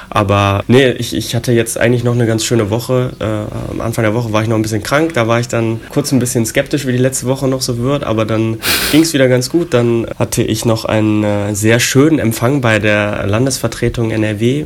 Aber 0.10 0.64
nee, 0.68 0.92
ich, 0.92 1.16
ich 1.16 1.36
hatte 1.36 1.52
jetzt 1.52 1.78
eigentlich 1.78 2.04
noch 2.04 2.14
eine 2.14 2.26
ganz 2.26 2.46
schöne 2.46 2.70
Woche. 2.70 3.12
Äh, 3.20 3.72
am 3.72 3.82
Anfang 3.82 4.04
der 4.04 4.14
Woche 4.14 4.34
war 4.34 4.42
ich 4.42 4.48
noch 4.48 4.56
ein 4.56 4.62
bisschen 4.62 4.84
krank. 4.84 5.14
Da 5.14 5.28
war 5.28 5.40
ich 5.40 5.48
dann 5.48 5.80
kurz 5.90 6.12
ein 6.12 6.20
bisschen 6.20 6.46
skeptisch, 6.46 6.86
wie 6.88 6.92
die 6.92 6.98
letzte 6.98 7.28
Woche 7.28 7.48
noch 7.48 7.62
so 7.62 7.78
wird. 7.80 8.04
Aber 8.04 8.26
dann 8.26 8.58
ging 8.92 9.02
es 9.02 9.14
wieder 9.14 9.28
ganz 9.28 9.50
gut. 9.50 9.74
Dann 9.74 10.08
hatte 10.18 10.44
ich 10.44 10.66
noch 10.66 10.86
einen 10.86 11.24
äh, 11.24 11.56
sehr 11.56 11.80
schönen 11.80 12.20
Empfang 12.20 12.62
bei 12.62 12.80
der 12.80 13.26
Landesvertretung 13.28 14.12
NRW. 14.12 14.66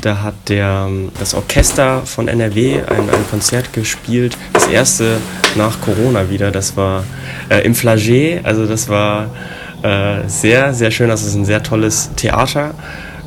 Da 0.00 0.20
hat 0.22 0.34
der, 0.48 0.88
das 1.20 1.32
Orchester 1.32 2.02
von 2.04 2.26
NRW 2.26 2.80
ein, 2.88 3.08
ein 3.08 3.26
Konzert 3.30 3.72
gespielt. 3.72 4.36
Das 4.52 4.66
erste 4.66 5.18
nach 5.54 5.80
Corona 5.80 6.28
wieder. 6.28 6.50
Das 6.50 6.76
war 6.76 7.04
äh, 7.48 7.60
im 7.60 7.76
Flagey. 7.76 8.40
Also 8.42 8.66
das 8.66 8.88
war 8.88 9.30
äh, 9.82 10.28
sehr, 10.28 10.74
sehr 10.74 10.90
schön. 10.90 11.08
Das 11.08 11.22
ist 11.24 11.34
ein 11.34 11.44
sehr 11.44 11.62
tolles 11.62 12.10
Theater, 12.16 12.74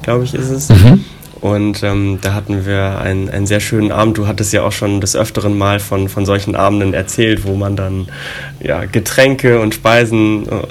glaube 0.02 0.24
ich, 0.24 0.34
ist 0.34 0.50
es. 0.50 0.70
Mhm. 0.70 1.04
Und 1.46 1.84
ähm, 1.84 2.18
da 2.24 2.34
hatten 2.34 2.66
wir 2.66 3.00
einen, 3.00 3.30
einen 3.30 3.46
sehr 3.46 3.60
schönen 3.60 3.92
Abend. 3.92 4.18
Du 4.18 4.26
hattest 4.26 4.52
ja 4.52 4.64
auch 4.64 4.72
schon 4.72 5.00
des 5.00 5.16
Öfteren 5.16 5.56
mal 5.56 5.80
von, 5.80 6.10
von 6.10 6.26
solchen 6.26 6.56
Abenden 6.56 6.96
erzählt, 6.96 7.46
wo 7.46 7.56
man 7.56 7.76
dann 7.76 8.08
ja, 8.62 8.86
Getränke 8.86 9.60
und 9.60 9.76
Speisen, 9.76 10.50
äh, 10.50 10.62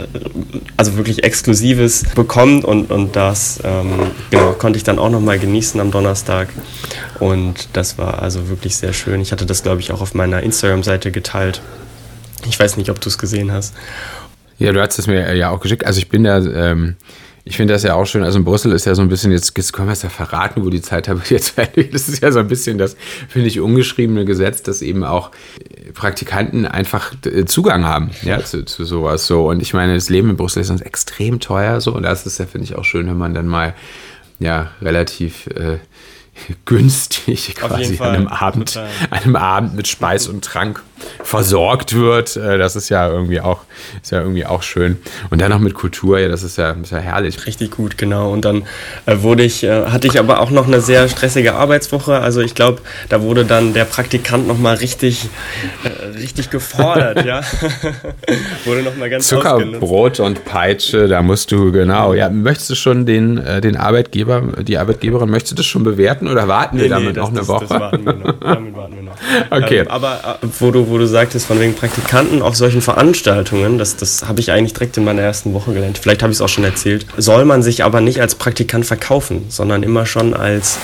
also 0.76 0.96
wirklich 0.96 1.22
Exklusives 1.22 2.06
bekommt. 2.16 2.64
Und, 2.64 2.90
und 2.90 3.14
das 3.14 3.60
ähm, 3.62 4.10
genau, 4.30 4.50
konnte 4.54 4.76
ich 4.76 4.82
dann 4.82 4.98
auch 4.98 5.10
nochmal 5.10 5.38
genießen 5.38 5.80
am 5.80 5.92
Donnerstag. 5.92 6.48
Und 7.20 7.68
das 7.74 7.96
war 7.96 8.20
also 8.20 8.48
wirklich 8.48 8.74
sehr 8.74 8.92
schön. 8.92 9.20
Ich 9.20 9.30
hatte 9.30 9.46
das, 9.46 9.62
glaube 9.62 9.80
ich, 9.80 9.92
auch 9.92 10.00
auf 10.00 10.14
meiner 10.14 10.42
Instagram-Seite 10.42 11.12
geteilt. 11.12 11.60
Ich 12.48 12.58
weiß 12.58 12.78
nicht, 12.78 12.90
ob 12.90 13.00
du 13.00 13.08
es 13.08 13.18
gesehen 13.18 13.52
hast. 13.52 13.74
Ja, 14.58 14.72
du 14.72 14.80
hast 14.80 14.98
es 14.98 15.06
mir 15.06 15.34
ja 15.34 15.50
auch 15.50 15.60
geschickt. 15.60 15.84
Also 15.84 15.98
ich 15.98 16.08
bin 16.08 16.24
da, 16.24 16.38
ähm, 16.38 16.96
ich 17.44 17.56
finde 17.56 17.74
das 17.74 17.82
ja 17.82 17.94
auch 17.94 18.06
schön. 18.06 18.22
Also 18.22 18.38
in 18.38 18.44
Brüssel 18.44 18.72
ist 18.72 18.86
ja 18.86 18.94
so 18.94 19.02
ein 19.02 19.08
bisschen, 19.08 19.30
jetzt, 19.30 19.56
jetzt 19.56 19.72
können 19.72 19.88
wir 19.88 19.92
es 19.92 20.02
ja 20.02 20.08
verraten, 20.08 20.64
wo 20.64 20.70
die 20.70 20.80
Zeit 20.80 21.08
habe 21.08 21.20
jetzt 21.28 21.54
Das 21.92 22.08
ist 22.08 22.22
ja 22.22 22.32
so 22.32 22.38
ein 22.38 22.48
bisschen 22.48 22.78
das, 22.78 22.96
finde 23.28 23.48
ich, 23.48 23.60
ungeschriebene 23.60 24.24
Gesetz, 24.24 24.62
dass 24.62 24.80
eben 24.80 25.04
auch 25.04 25.30
Praktikanten 25.92 26.66
einfach 26.66 27.12
äh, 27.26 27.44
Zugang 27.44 27.84
haben, 27.84 28.10
ja, 28.22 28.42
zu, 28.42 28.64
zu 28.64 28.84
sowas 28.84 29.26
so. 29.26 29.48
Und 29.48 29.60
ich 29.60 29.74
meine, 29.74 29.94
das 29.94 30.08
Leben 30.08 30.30
in 30.30 30.36
Brüssel 30.36 30.60
ist 30.60 30.70
uns 30.70 30.80
extrem 30.80 31.40
teuer 31.40 31.80
so. 31.80 31.94
Und 31.94 32.04
das 32.04 32.26
ist 32.26 32.38
ja, 32.38 32.46
finde 32.46 32.66
ich, 32.66 32.76
auch 32.76 32.84
schön, 32.84 33.06
wenn 33.08 33.18
man 33.18 33.34
dann 33.34 33.46
mal 33.46 33.74
ja 34.38 34.70
relativ 34.80 35.46
äh, 35.48 35.78
günstig 36.64 37.54
quasi 37.56 37.98
an 37.98 38.14
einem 38.14 38.26
Abend, 38.28 38.80
einem 39.10 39.36
Abend 39.36 39.74
mit 39.74 39.86
Speis 39.88 40.28
und 40.28 40.44
Trank 40.44 40.82
versorgt 41.22 41.94
wird. 41.94 42.36
Äh, 42.36 42.58
das 42.58 42.76
ist 42.76 42.88
ja 42.88 43.08
irgendwie 43.08 43.40
auch, 43.40 43.60
ist 44.02 44.12
ja 44.12 44.20
irgendwie 44.20 44.46
auch 44.46 44.62
schön. 44.62 44.98
Und 45.30 45.40
dann 45.40 45.50
noch 45.50 45.58
mit 45.58 45.74
Kultur, 45.74 46.18
ja, 46.18 46.28
das 46.28 46.42
ist 46.42 46.58
ja, 46.58 46.72
ist 46.72 46.92
ja 46.92 46.98
herrlich. 46.98 47.46
Richtig 47.46 47.72
gut, 47.72 47.98
genau. 47.98 48.30
Und 48.32 48.44
dann 48.44 48.64
äh, 49.06 49.16
wurde 49.20 49.42
ich, 49.42 49.64
äh, 49.64 49.86
hatte 49.86 50.06
ich 50.06 50.18
aber 50.18 50.40
auch 50.40 50.50
noch 50.50 50.66
eine 50.66 50.80
sehr 50.80 51.08
stressige 51.08 51.54
Arbeitswoche. 51.54 52.18
Also 52.18 52.40
ich 52.40 52.54
glaube, 52.54 52.82
da 53.08 53.22
wurde 53.22 53.44
dann 53.44 53.74
der 53.74 53.84
Praktikant 53.84 54.46
nochmal 54.46 54.76
richtig, 54.76 55.28
richtig 56.16 56.50
gefordert, 56.50 57.24
ja. 57.24 57.40
wurde 58.64 58.82
nochmal 58.82 59.10
ganz 59.10 59.28
Zuckerbrot 59.28 60.20
und 60.20 60.44
Peitsche, 60.44 61.08
da 61.08 61.22
musst 61.22 61.52
du, 61.52 61.72
genau. 61.72 62.14
Ja, 62.14 62.28
möchtest 62.28 62.70
du 62.70 62.74
schon 62.74 63.06
den, 63.06 63.42
den 63.62 63.76
Arbeitgeber, 63.76 64.42
die 64.62 64.78
Arbeitgeberin, 64.78 65.30
möchtest 65.30 65.52
du 65.52 65.56
das 65.56 65.66
schon 65.66 65.84
bewerten 65.84 66.28
oder 66.28 66.48
warten 66.48 66.76
wir 66.76 66.84
nee, 66.84 66.88
damit 66.88 67.14
nee, 67.14 67.20
noch 67.20 67.30
das, 67.30 67.38
eine 67.38 67.48
Woche? 67.48 67.66
Das 67.68 67.80
warten 67.80 68.04
wir 68.04 68.12
noch. 68.14 68.40
Damit 68.40 68.76
warten 68.76 68.94
wir 68.96 69.02
noch. 69.02 69.14
okay. 69.50 69.78
Ähm, 69.80 69.88
aber 69.88 70.38
wo 70.58 70.70
du, 70.70 70.83
wo 70.88 70.98
du 70.98 71.06
sagtest, 71.06 71.46
von 71.46 71.60
wegen 71.60 71.74
Praktikanten 71.74 72.42
auf 72.42 72.56
solchen 72.56 72.80
Veranstaltungen, 72.80 73.78
das, 73.78 73.96
das 73.96 74.26
habe 74.26 74.40
ich 74.40 74.52
eigentlich 74.52 74.72
direkt 74.72 74.96
in 74.96 75.04
meiner 75.04 75.22
ersten 75.22 75.52
Woche 75.54 75.72
gelernt. 75.72 75.98
Vielleicht 75.98 76.22
habe 76.22 76.32
ich 76.32 76.38
es 76.38 76.42
auch 76.42 76.48
schon 76.48 76.64
erzählt. 76.64 77.06
Soll 77.16 77.44
man 77.44 77.62
sich 77.62 77.84
aber 77.84 78.00
nicht 78.00 78.20
als 78.20 78.34
Praktikant 78.34 78.86
verkaufen, 78.86 79.46
sondern 79.48 79.82
immer 79.82 80.06
schon 80.06 80.34
als 80.34 80.78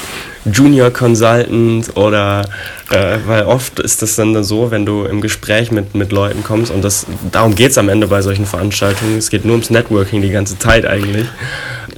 Junior 0.44 0.90
Consultant 0.90 1.96
oder 1.96 2.48
äh, 2.90 3.18
weil 3.26 3.44
oft 3.44 3.78
ist 3.78 4.00
das 4.00 4.16
dann 4.16 4.42
so, 4.42 4.70
wenn 4.70 4.86
du 4.86 5.04
im 5.04 5.20
Gespräch 5.20 5.70
mit, 5.70 5.94
mit 5.94 6.12
Leuten 6.12 6.42
kommst 6.42 6.72
und 6.72 6.82
das, 6.82 7.06
darum 7.30 7.54
geht 7.54 7.72
es 7.72 7.78
am 7.78 7.90
Ende 7.90 8.06
bei 8.06 8.22
solchen 8.22 8.46
Veranstaltungen. 8.46 9.18
Es 9.18 9.28
geht 9.28 9.44
nur 9.44 9.52
ums 9.52 9.68
Networking 9.68 10.22
die 10.22 10.30
ganze 10.30 10.58
Zeit 10.58 10.86
eigentlich 10.86 11.26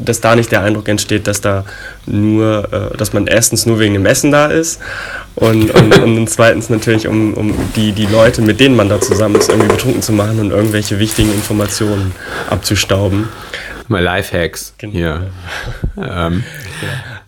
dass 0.05 0.21
da 0.21 0.37
nicht 0.37 0.53
der 0.53 0.63
Eindruck 0.63 0.89
entsteht, 0.89 1.27
dass 1.27 1.41
da 1.41 1.65
nur, 2.07 2.69
äh, 2.73 2.97
dass 2.97 3.13
man 3.13 3.27
erstens 3.27 3.67
nur 3.67 3.79
wegen 3.79 3.95
dem 3.95 4.07
Essen 4.07 4.31
da 4.31 4.47
ist 4.47 4.81
und, 5.35 5.71
und, 5.71 5.99
und 5.99 6.27
zweitens 6.29 6.71
natürlich, 6.71 7.09
um, 7.09 7.35
um 7.35 7.55
die, 7.77 7.93
die 7.93 8.07
Leute, 8.07 8.43
mit 8.43 8.61
denen 8.61 8.77
man 8.77 8.89
da 8.89 9.01
zusammen 9.01 9.37
ist, 9.37 9.49
irgendwie 9.49 9.69
betrunken 9.69 10.03
zu 10.03 10.13
machen 10.13 10.39
und 10.41 10.51
irgendwelche 10.51 10.99
wichtigen 10.99 11.33
Informationen 11.33 12.13
abzustauben. 12.51 13.29
Mal 13.89 14.03
Lifehacks 14.03 14.75
genau. 14.79 14.93
hier. 14.93 15.27
ähm, 15.97 16.45
ja. 16.83 17.22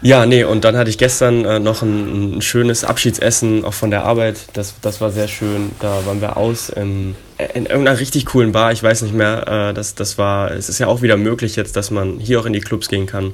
Ja, 0.00 0.24
nee, 0.26 0.44
und 0.44 0.64
dann 0.64 0.76
hatte 0.76 0.88
ich 0.88 0.96
gestern 0.96 1.44
äh, 1.44 1.58
noch 1.58 1.82
ein, 1.82 2.36
ein, 2.36 2.42
schönes 2.42 2.82
Abschiedsessen 2.82 3.64
auch 3.64 3.74
von 3.74 3.90
der 3.90 4.04
Arbeit. 4.04 4.36
Das, 4.54 4.74
das 4.80 5.02
war 5.02 5.10
sehr 5.10 5.28
schön. 5.28 5.72
Da 5.80 6.06
waren 6.06 6.22
wir 6.22 6.38
aus 6.38 6.70
im, 6.70 7.14
in 7.52 7.66
irgendeiner 7.66 8.00
richtig 8.00 8.24
coolen 8.24 8.52
Bar. 8.52 8.72
Ich 8.72 8.82
weiß 8.82 9.02
nicht 9.02 9.14
mehr. 9.14 9.68
Äh, 9.70 9.74
das, 9.74 9.94
das 9.94 10.16
war, 10.16 10.50
es 10.50 10.70
ist 10.70 10.78
ja 10.78 10.86
auch 10.86 11.02
wieder 11.02 11.18
möglich 11.18 11.56
jetzt, 11.56 11.76
dass 11.76 11.90
man 11.90 12.18
hier 12.20 12.40
auch 12.40 12.46
in 12.46 12.54
die 12.54 12.60
Clubs 12.60 12.88
gehen 12.88 13.06
kann. 13.06 13.32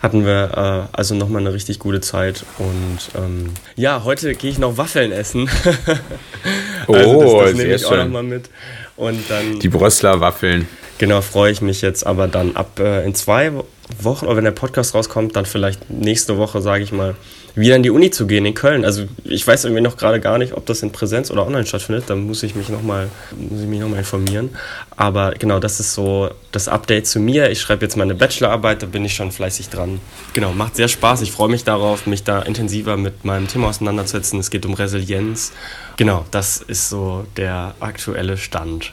Hatten 0.00 0.26
wir 0.26 0.88
äh, 0.92 0.96
also 0.96 1.14
nochmal 1.14 1.42
eine 1.42 1.52
richtig 1.52 1.78
gute 1.78 2.00
Zeit. 2.00 2.44
Und 2.58 2.98
ähm, 3.14 3.50
ja, 3.76 4.02
heute 4.02 4.34
gehe 4.34 4.50
ich 4.50 4.58
noch 4.58 4.76
Waffeln 4.76 5.12
essen. 5.12 5.48
also 6.88 7.10
oh, 7.10 7.42
das, 7.42 7.50
das 7.50 7.58
nehme 7.58 7.74
ich 7.74 7.86
auch 7.86 7.96
nochmal 7.96 8.24
mit. 8.24 8.50
Und 8.98 9.30
dann, 9.30 9.60
die 9.60 9.68
Brüsseler 9.68 10.20
Waffeln. 10.20 10.68
Genau, 10.98 11.20
freue 11.20 11.52
ich 11.52 11.62
mich 11.62 11.82
jetzt 11.82 12.04
aber 12.04 12.26
dann 12.26 12.56
ab 12.56 12.80
äh, 12.80 13.04
in 13.04 13.14
zwei 13.14 13.52
Wochen, 14.02 14.26
oder 14.26 14.36
wenn 14.36 14.44
der 14.44 14.50
Podcast 14.50 14.94
rauskommt, 14.94 15.36
dann 15.36 15.46
vielleicht 15.46 15.88
nächste 15.88 16.36
Woche, 16.36 16.60
sage 16.60 16.82
ich 16.82 16.90
mal, 16.90 17.14
wieder 17.58 17.76
in 17.76 17.82
die 17.82 17.90
Uni 17.90 18.10
zu 18.10 18.26
gehen 18.26 18.46
in 18.46 18.54
Köln. 18.54 18.84
Also 18.84 19.04
ich 19.24 19.46
weiß 19.46 19.64
irgendwie 19.64 19.82
noch 19.82 19.96
gerade 19.96 20.20
gar 20.20 20.38
nicht, 20.38 20.52
ob 20.52 20.66
das 20.66 20.82
in 20.82 20.92
Präsenz 20.92 21.30
oder 21.30 21.46
online 21.46 21.66
stattfindet. 21.66 22.04
Da 22.08 22.16
muss 22.16 22.42
ich 22.42 22.54
mich 22.54 22.68
nochmal 22.68 23.08
noch 23.38 23.96
informieren. 23.96 24.50
Aber 24.96 25.32
genau, 25.32 25.58
das 25.58 25.80
ist 25.80 25.94
so 25.94 26.30
das 26.52 26.68
Update 26.68 27.06
zu 27.06 27.20
mir. 27.20 27.50
Ich 27.50 27.60
schreibe 27.60 27.84
jetzt 27.84 27.96
meine 27.96 28.14
Bachelorarbeit, 28.14 28.82
da 28.82 28.86
bin 28.86 29.04
ich 29.04 29.14
schon 29.14 29.32
fleißig 29.32 29.68
dran. 29.68 30.00
Genau, 30.34 30.52
macht 30.52 30.76
sehr 30.76 30.88
Spaß. 30.88 31.22
Ich 31.22 31.32
freue 31.32 31.48
mich 31.48 31.64
darauf, 31.64 32.06
mich 32.06 32.24
da 32.24 32.42
intensiver 32.42 32.96
mit 32.96 33.24
meinem 33.24 33.48
Thema 33.48 33.68
auseinanderzusetzen. 33.68 34.38
Es 34.40 34.50
geht 34.50 34.66
um 34.66 34.74
Resilienz. 34.74 35.52
Genau, 35.96 36.24
das 36.30 36.58
ist 36.58 36.88
so 36.88 37.26
der 37.36 37.74
aktuelle 37.80 38.36
Stand. 38.36 38.92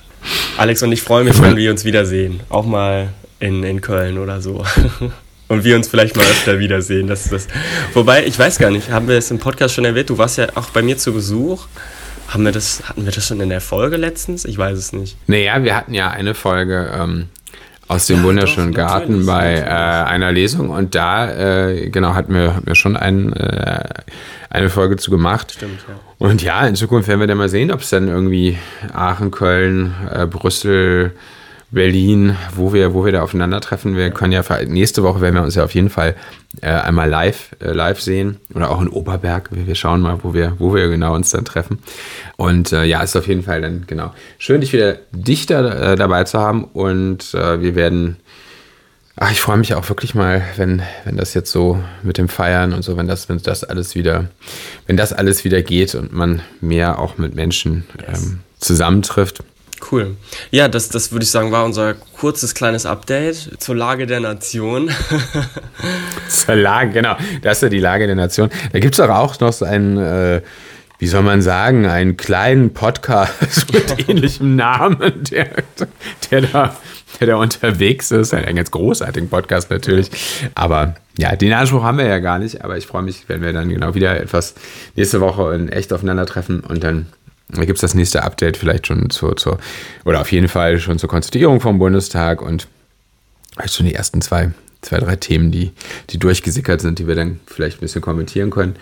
Alex 0.58 0.82
und 0.82 0.92
ich 0.92 1.02
freuen 1.02 1.26
mich, 1.26 1.42
wenn 1.42 1.56
wir 1.56 1.72
uns 1.72 1.86
wiedersehen. 1.86 2.40
Auch 2.50 2.66
mal 2.66 3.10
in, 3.40 3.64
in 3.64 3.82
Köln 3.82 4.18
oder 4.18 4.42
so. 4.42 4.64
Und 5.48 5.64
wir 5.64 5.76
uns 5.76 5.88
vielleicht 5.88 6.16
mal 6.16 6.24
öfter 6.24 6.60
wiedersehen. 6.60 7.08
Das 7.08 7.26
ist 7.26 7.32
das. 7.32 7.48
Wobei, 7.94 8.26
ich 8.26 8.38
weiß 8.38 8.58
gar 8.58 8.72
nicht, 8.72 8.90
haben 8.90 9.08
wir 9.08 9.18
es 9.18 9.30
im 9.30 9.40
Podcast 9.40 9.76
schon 9.76 9.86
erwähnt? 9.86 10.10
Du 10.10 10.18
warst 10.18 10.38
ja 10.38 10.48
auch 10.56 10.70
bei 10.70 10.82
mir 10.82 10.98
zu 10.98 11.14
Besuch. 11.14 11.68
Haben 12.28 12.46
wir 12.46 12.52
das, 12.52 12.90
hatten 12.90 13.06
wir 13.06 13.12
das 13.12 13.28
schon 13.28 13.40
in 13.40 13.50
der 13.50 13.62
Folge 13.62 13.98
letztens? 13.98 14.46
Ich 14.46 14.58
weiß 14.58 14.78
es 14.78 14.94
nicht. 14.94 15.18
Naja, 15.28 15.64
wir 15.64 15.76
hatten 15.76 15.94
ja 15.94 16.10
eine 16.10 16.34
Folge 16.34 16.92
ähm, 17.00 17.28
aus 17.88 18.08
dem 18.08 18.18
ja, 18.18 18.24
wunderschönen 18.24 18.72
doch, 18.72 18.78
Garten 18.78 19.26
bei 19.28 19.60
äh, 19.60 19.64
einer 19.64 20.32
Lesung 20.32 20.72
und 20.72 20.96
da, 20.96 21.68
äh, 21.68 21.90
genau, 21.90 22.16
hatten 22.16 22.34
wir, 22.34 22.56
hatten 22.56 22.66
wir 22.66 22.74
schon 22.74 22.98
ein, 22.98 23.34
äh, 23.34 23.84
eine 24.50 24.70
Folge 24.70 24.98
zu 24.98 25.12
gemacht. 25.12 25.52
Stimmt, 25.52 25.82
ja. 25.88 25.96
Und 26.18 26.42
ja, 26.42 26.66
in 26.66 26.76
Zukunft 26.76 27.08
werden 27.08 27.20
wir 27.20 27.28
dann 27.28 27.38
mal 27.38 27.50
sehen, 27.50 27.72
ob 27.72 27.82
es 27.82 27.92
dann 27.92 28.08
irgendwie 28.08 28.58
Aachen, 28.94 29.30
Köln, 29.30 29.94
äh, 30.12 30.26
Brüssel, 30.26 31.12
Berlin, 31.72 32.38
wo 32.56 32.74
wir, 32.74 32.94
wo 32.94 33.06
wir 33.06 33.12
da 33.12 33.22
aufeinandertreffen. 33.24 33.96
Wir 33.96 34.12
können 34.12 34.32
ja 34.32 34.44
nächste 34.66 35.04
Woche 35.04 35.22
werden 35.22 35.36
wir 35.36 35.44
uns 35.44 35.56
ja 35.56 35.64
auf 35.64 35.74
jeden 35.74 35.90
Fall 35.90 36.16
äh, 36.62 36.68
einmal 36.68 37.10
live, 37.10 37.56
äh, 37.60 37.72
live 37.72 38.00
sehen 38.00 38.38
oder 38.54 38.72
auch 38.72 38.82
in 38.82 38.88
Oberberg. 38.88 39.50
Wir 39.52 39.76
schauen 39.76 40.02
mal, 40.02 40.20
wo 40.24 40.34
wir, 40.34 40.54
wo 40.60 40.74
wir 40.74 40.88
genau 40.90 41.16
uns 41.16 41.32
dann 41.32 41.44
treffen. 41.44 41.80
Und 42.38 42.72
äh, 42.72 42.86
ja, 42.86 43.02
ist 43.02 43.16
auf 43.16 43.28
jeden 43.28 43.44
Fall 43.44 43.62
dann 43.62 43.86
genau 43.88 44.14
schön, 44.38 44.62
dich 44.62 44.74
wieder 44.74 44.98
dichter 45.12 45.94
äh, 45.94 45.96
dabei 45.96 46.24
zu 46.24 46.40
haben. 46.40 46.64
Und 46.66 47.34
äh, 47.34 47.62
wir 47.62 47.76
werden 47.76 48.18
Ach, 49.18 49.32
ich 49.32 49.40
freue 49.40 49.56
mich 49.56 49.74
auch 49.74 49.88
wirklich 49.88 50.14
mal, 50.14 50.44
wenn, 50.58 50.82
wenn 51.06 51.16
das 51.16 51.34
jetzt 51.34 51.50
so 51.50 51.82
mit 52.04 52.18
dem 52.18 52.28
Feiern 52.28 52.74
und 52.74 52.84
so, 52.84 52.98
wenn 52.98 53.08
das, 53.08 53.30
wenn 53.30 53.42
das 53.42 53.64
alles 53.64 53.96
wieder, 53.96 54.26
wenn 54.88 54.98
das 54.98 55.14
alles 55.14 55.46
wieder 55.46 55.62
geht 55.62 55.96
und 55.96 56.12
man 56.12 56.42
mehr 56.60 57.00
auch 57.00 57.18
mit 57.18 57.34
Menschen 57.34 57.86
ähm, 58.06 58.42
zusammentrifft. 58.60 59.42
Cool. 59.92 60.18
Ja, 60.52 60.68
das, 60.68 60.90
das 60.90 61.12
würde 61.12 61.24
ich 61.24 61.32
sagen, 61.32 61.52
war 61.52 61.66
unser 61.66 61.94
kurzes 61.94 62.56
kleines 62.56 62.86
Update 62.86 63.62
zur 63.62 63.76
Lage 63.76 64.08
der 64.08 64.20
Nation. 64.20 64.90
zur 66.30 66.56
Lage, 66.56 66.92
genau. 66.92 67.16
Das 67.42 67.58
ist 67.58 67.64
ja 67.64 67.70
die 67.70 67.80
Lage 67.80 68.08
der 68.08 68.16
Nation. 68.16 68.50
Da 68.72 68.80
gibt 68.80 68.96
es 68.96 69.06
doch 69.06 69.14
auch 69.14 69.40
noch 69.40 69.54
so 69.54 69.66
einen, 69.66 69.98
äh, 69.98 70.42
wie 71.00 71.08
soll 71.08 71.22
man 71.22 71.42
sagen, 71.42 71.86
einen 71.86 72.18
kleinen 72.18 72.74
Podcast 72.74 73.34
mit 73.74 74.10
ähnlichem 74.10 74.56
Namen, 74.56 75.24
der, 75.30 75.50
der 76.32 76.42
da 76.42 76.76
der 77.20 77.28
da 77.28 77.36
unterwegs 77.38 78.12
ist. 78.12 78.34
Ein 78.34 78.56
ganz 78.56 78.72
großartigen 78.72 79.30
Podcast 79.30 79.70
natürlich. 79.70 80.10
Aber 80.56 80.96
ja, 81.18 81.36
den 81.36 81.54
Anspruch 81.54 81.84
haben 81.84 81.98
wir 81.98 82.08
ja 82.08 82.20
gar 82.20 82.40
nicht. 82.40 82.64
Aber 82.64 82.78
ich 82.78 82.88
freue 82.88 83.04
mich, 83.04 83.26
wenn 83.28 83.42
wir 83.42 83.54
dann 83.54 83.70
genau 83.70 83.96
wieder 83.96 84.20
etwas 84.20 84.56
nächste 84.96 85.22
Woche 85.22 85.54
in 85.56 85.70
echt 85.70 85.94
aufeinandertreffen 85.94 86.62
und 86.62 86.84
dann 86.84 87.08
gibt 87.50 87.78
es 87.78 87.82
das 87.82 87.94
nächste 87.94 88.24
Update 88.24 88.58
vielleicht 88.58 88.88
schon 88.88 89.10
zur, 89.10 89.38
zur, 89.38 89.60
oder 90.04 90.22
auf 90.22 90.32
jeden 90.32 90.48
Fall 90.48 90.80
schon 90.80 91.00
zur 91.00 91.10
Konstituierung 91.10 91.62
vom 91.62 91.78
Bundestag 91.80 92.42
und 92.42 92.68
Vielleicht 93.56 93.76
schon 93.76 93.86
die 93.86 93.96
ersten 93.96 94.22
zwei, 94.22 94.52
zwei, 94.82 94.98
drei 95.00 95.16
Themen, 95.16 95.52
die, 95.52 95.72
die 96.10 96.20
durchgesickert 96.20 96.82
sind, 96.82 97.00
die 97.00 97.08
wir 97.08 97.16
dann 97.16 97.40
vielleicht 97.48 97.78
ein 97.78 97.82
bisschen 97.82 98.02
kommentieren 98.02 98.50
können. 98.50 98.76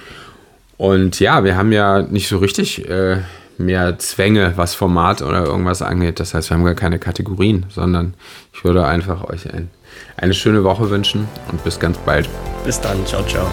Und 0.78 1.19
ja, 1.19 1.43
wir 1.43 1.56
haben 1.56 1.71
ja 1.71 2.02
nicht 2.02 2.28
so 2.28 2.39
richtig 2.39 2.89
äh, 2.89 3.17
mehr 3.60 3.99
Zwänge, 3.99 4.54
was 4.56 4.73
Format 4.73 5.21
oder 5.21 5.45
irgendwas 5.45 5.82
angeht. 5.84 6.19
Das 6.19 6.34
heißt, 6.34 6.49
wir 6.49 6.58
haben 6.58 6.65
gar 6.65 6.73
keine 6.73 6.97
Kategorien, 6.97 7.67
sondern 7.69 8.15
ich 8.52 8.63
würde 8.63 8.86
einfach 8.86 9.23
euch 9.26 9.54
ein, 9.54 9.69
eine 10.17 10.34
schöne 10.34 10.63
Woche 10.63 10.89
wünschen 10.89 11.28
und 11.52 11.63
bis 11.63 11.80
ganz 11.80 11.99
bald. 11.99 12.28
Bis 12.65 12.82
dann. 12.82 13.06
Ciao, 13.06 13.23
ciao. 13.23 13.47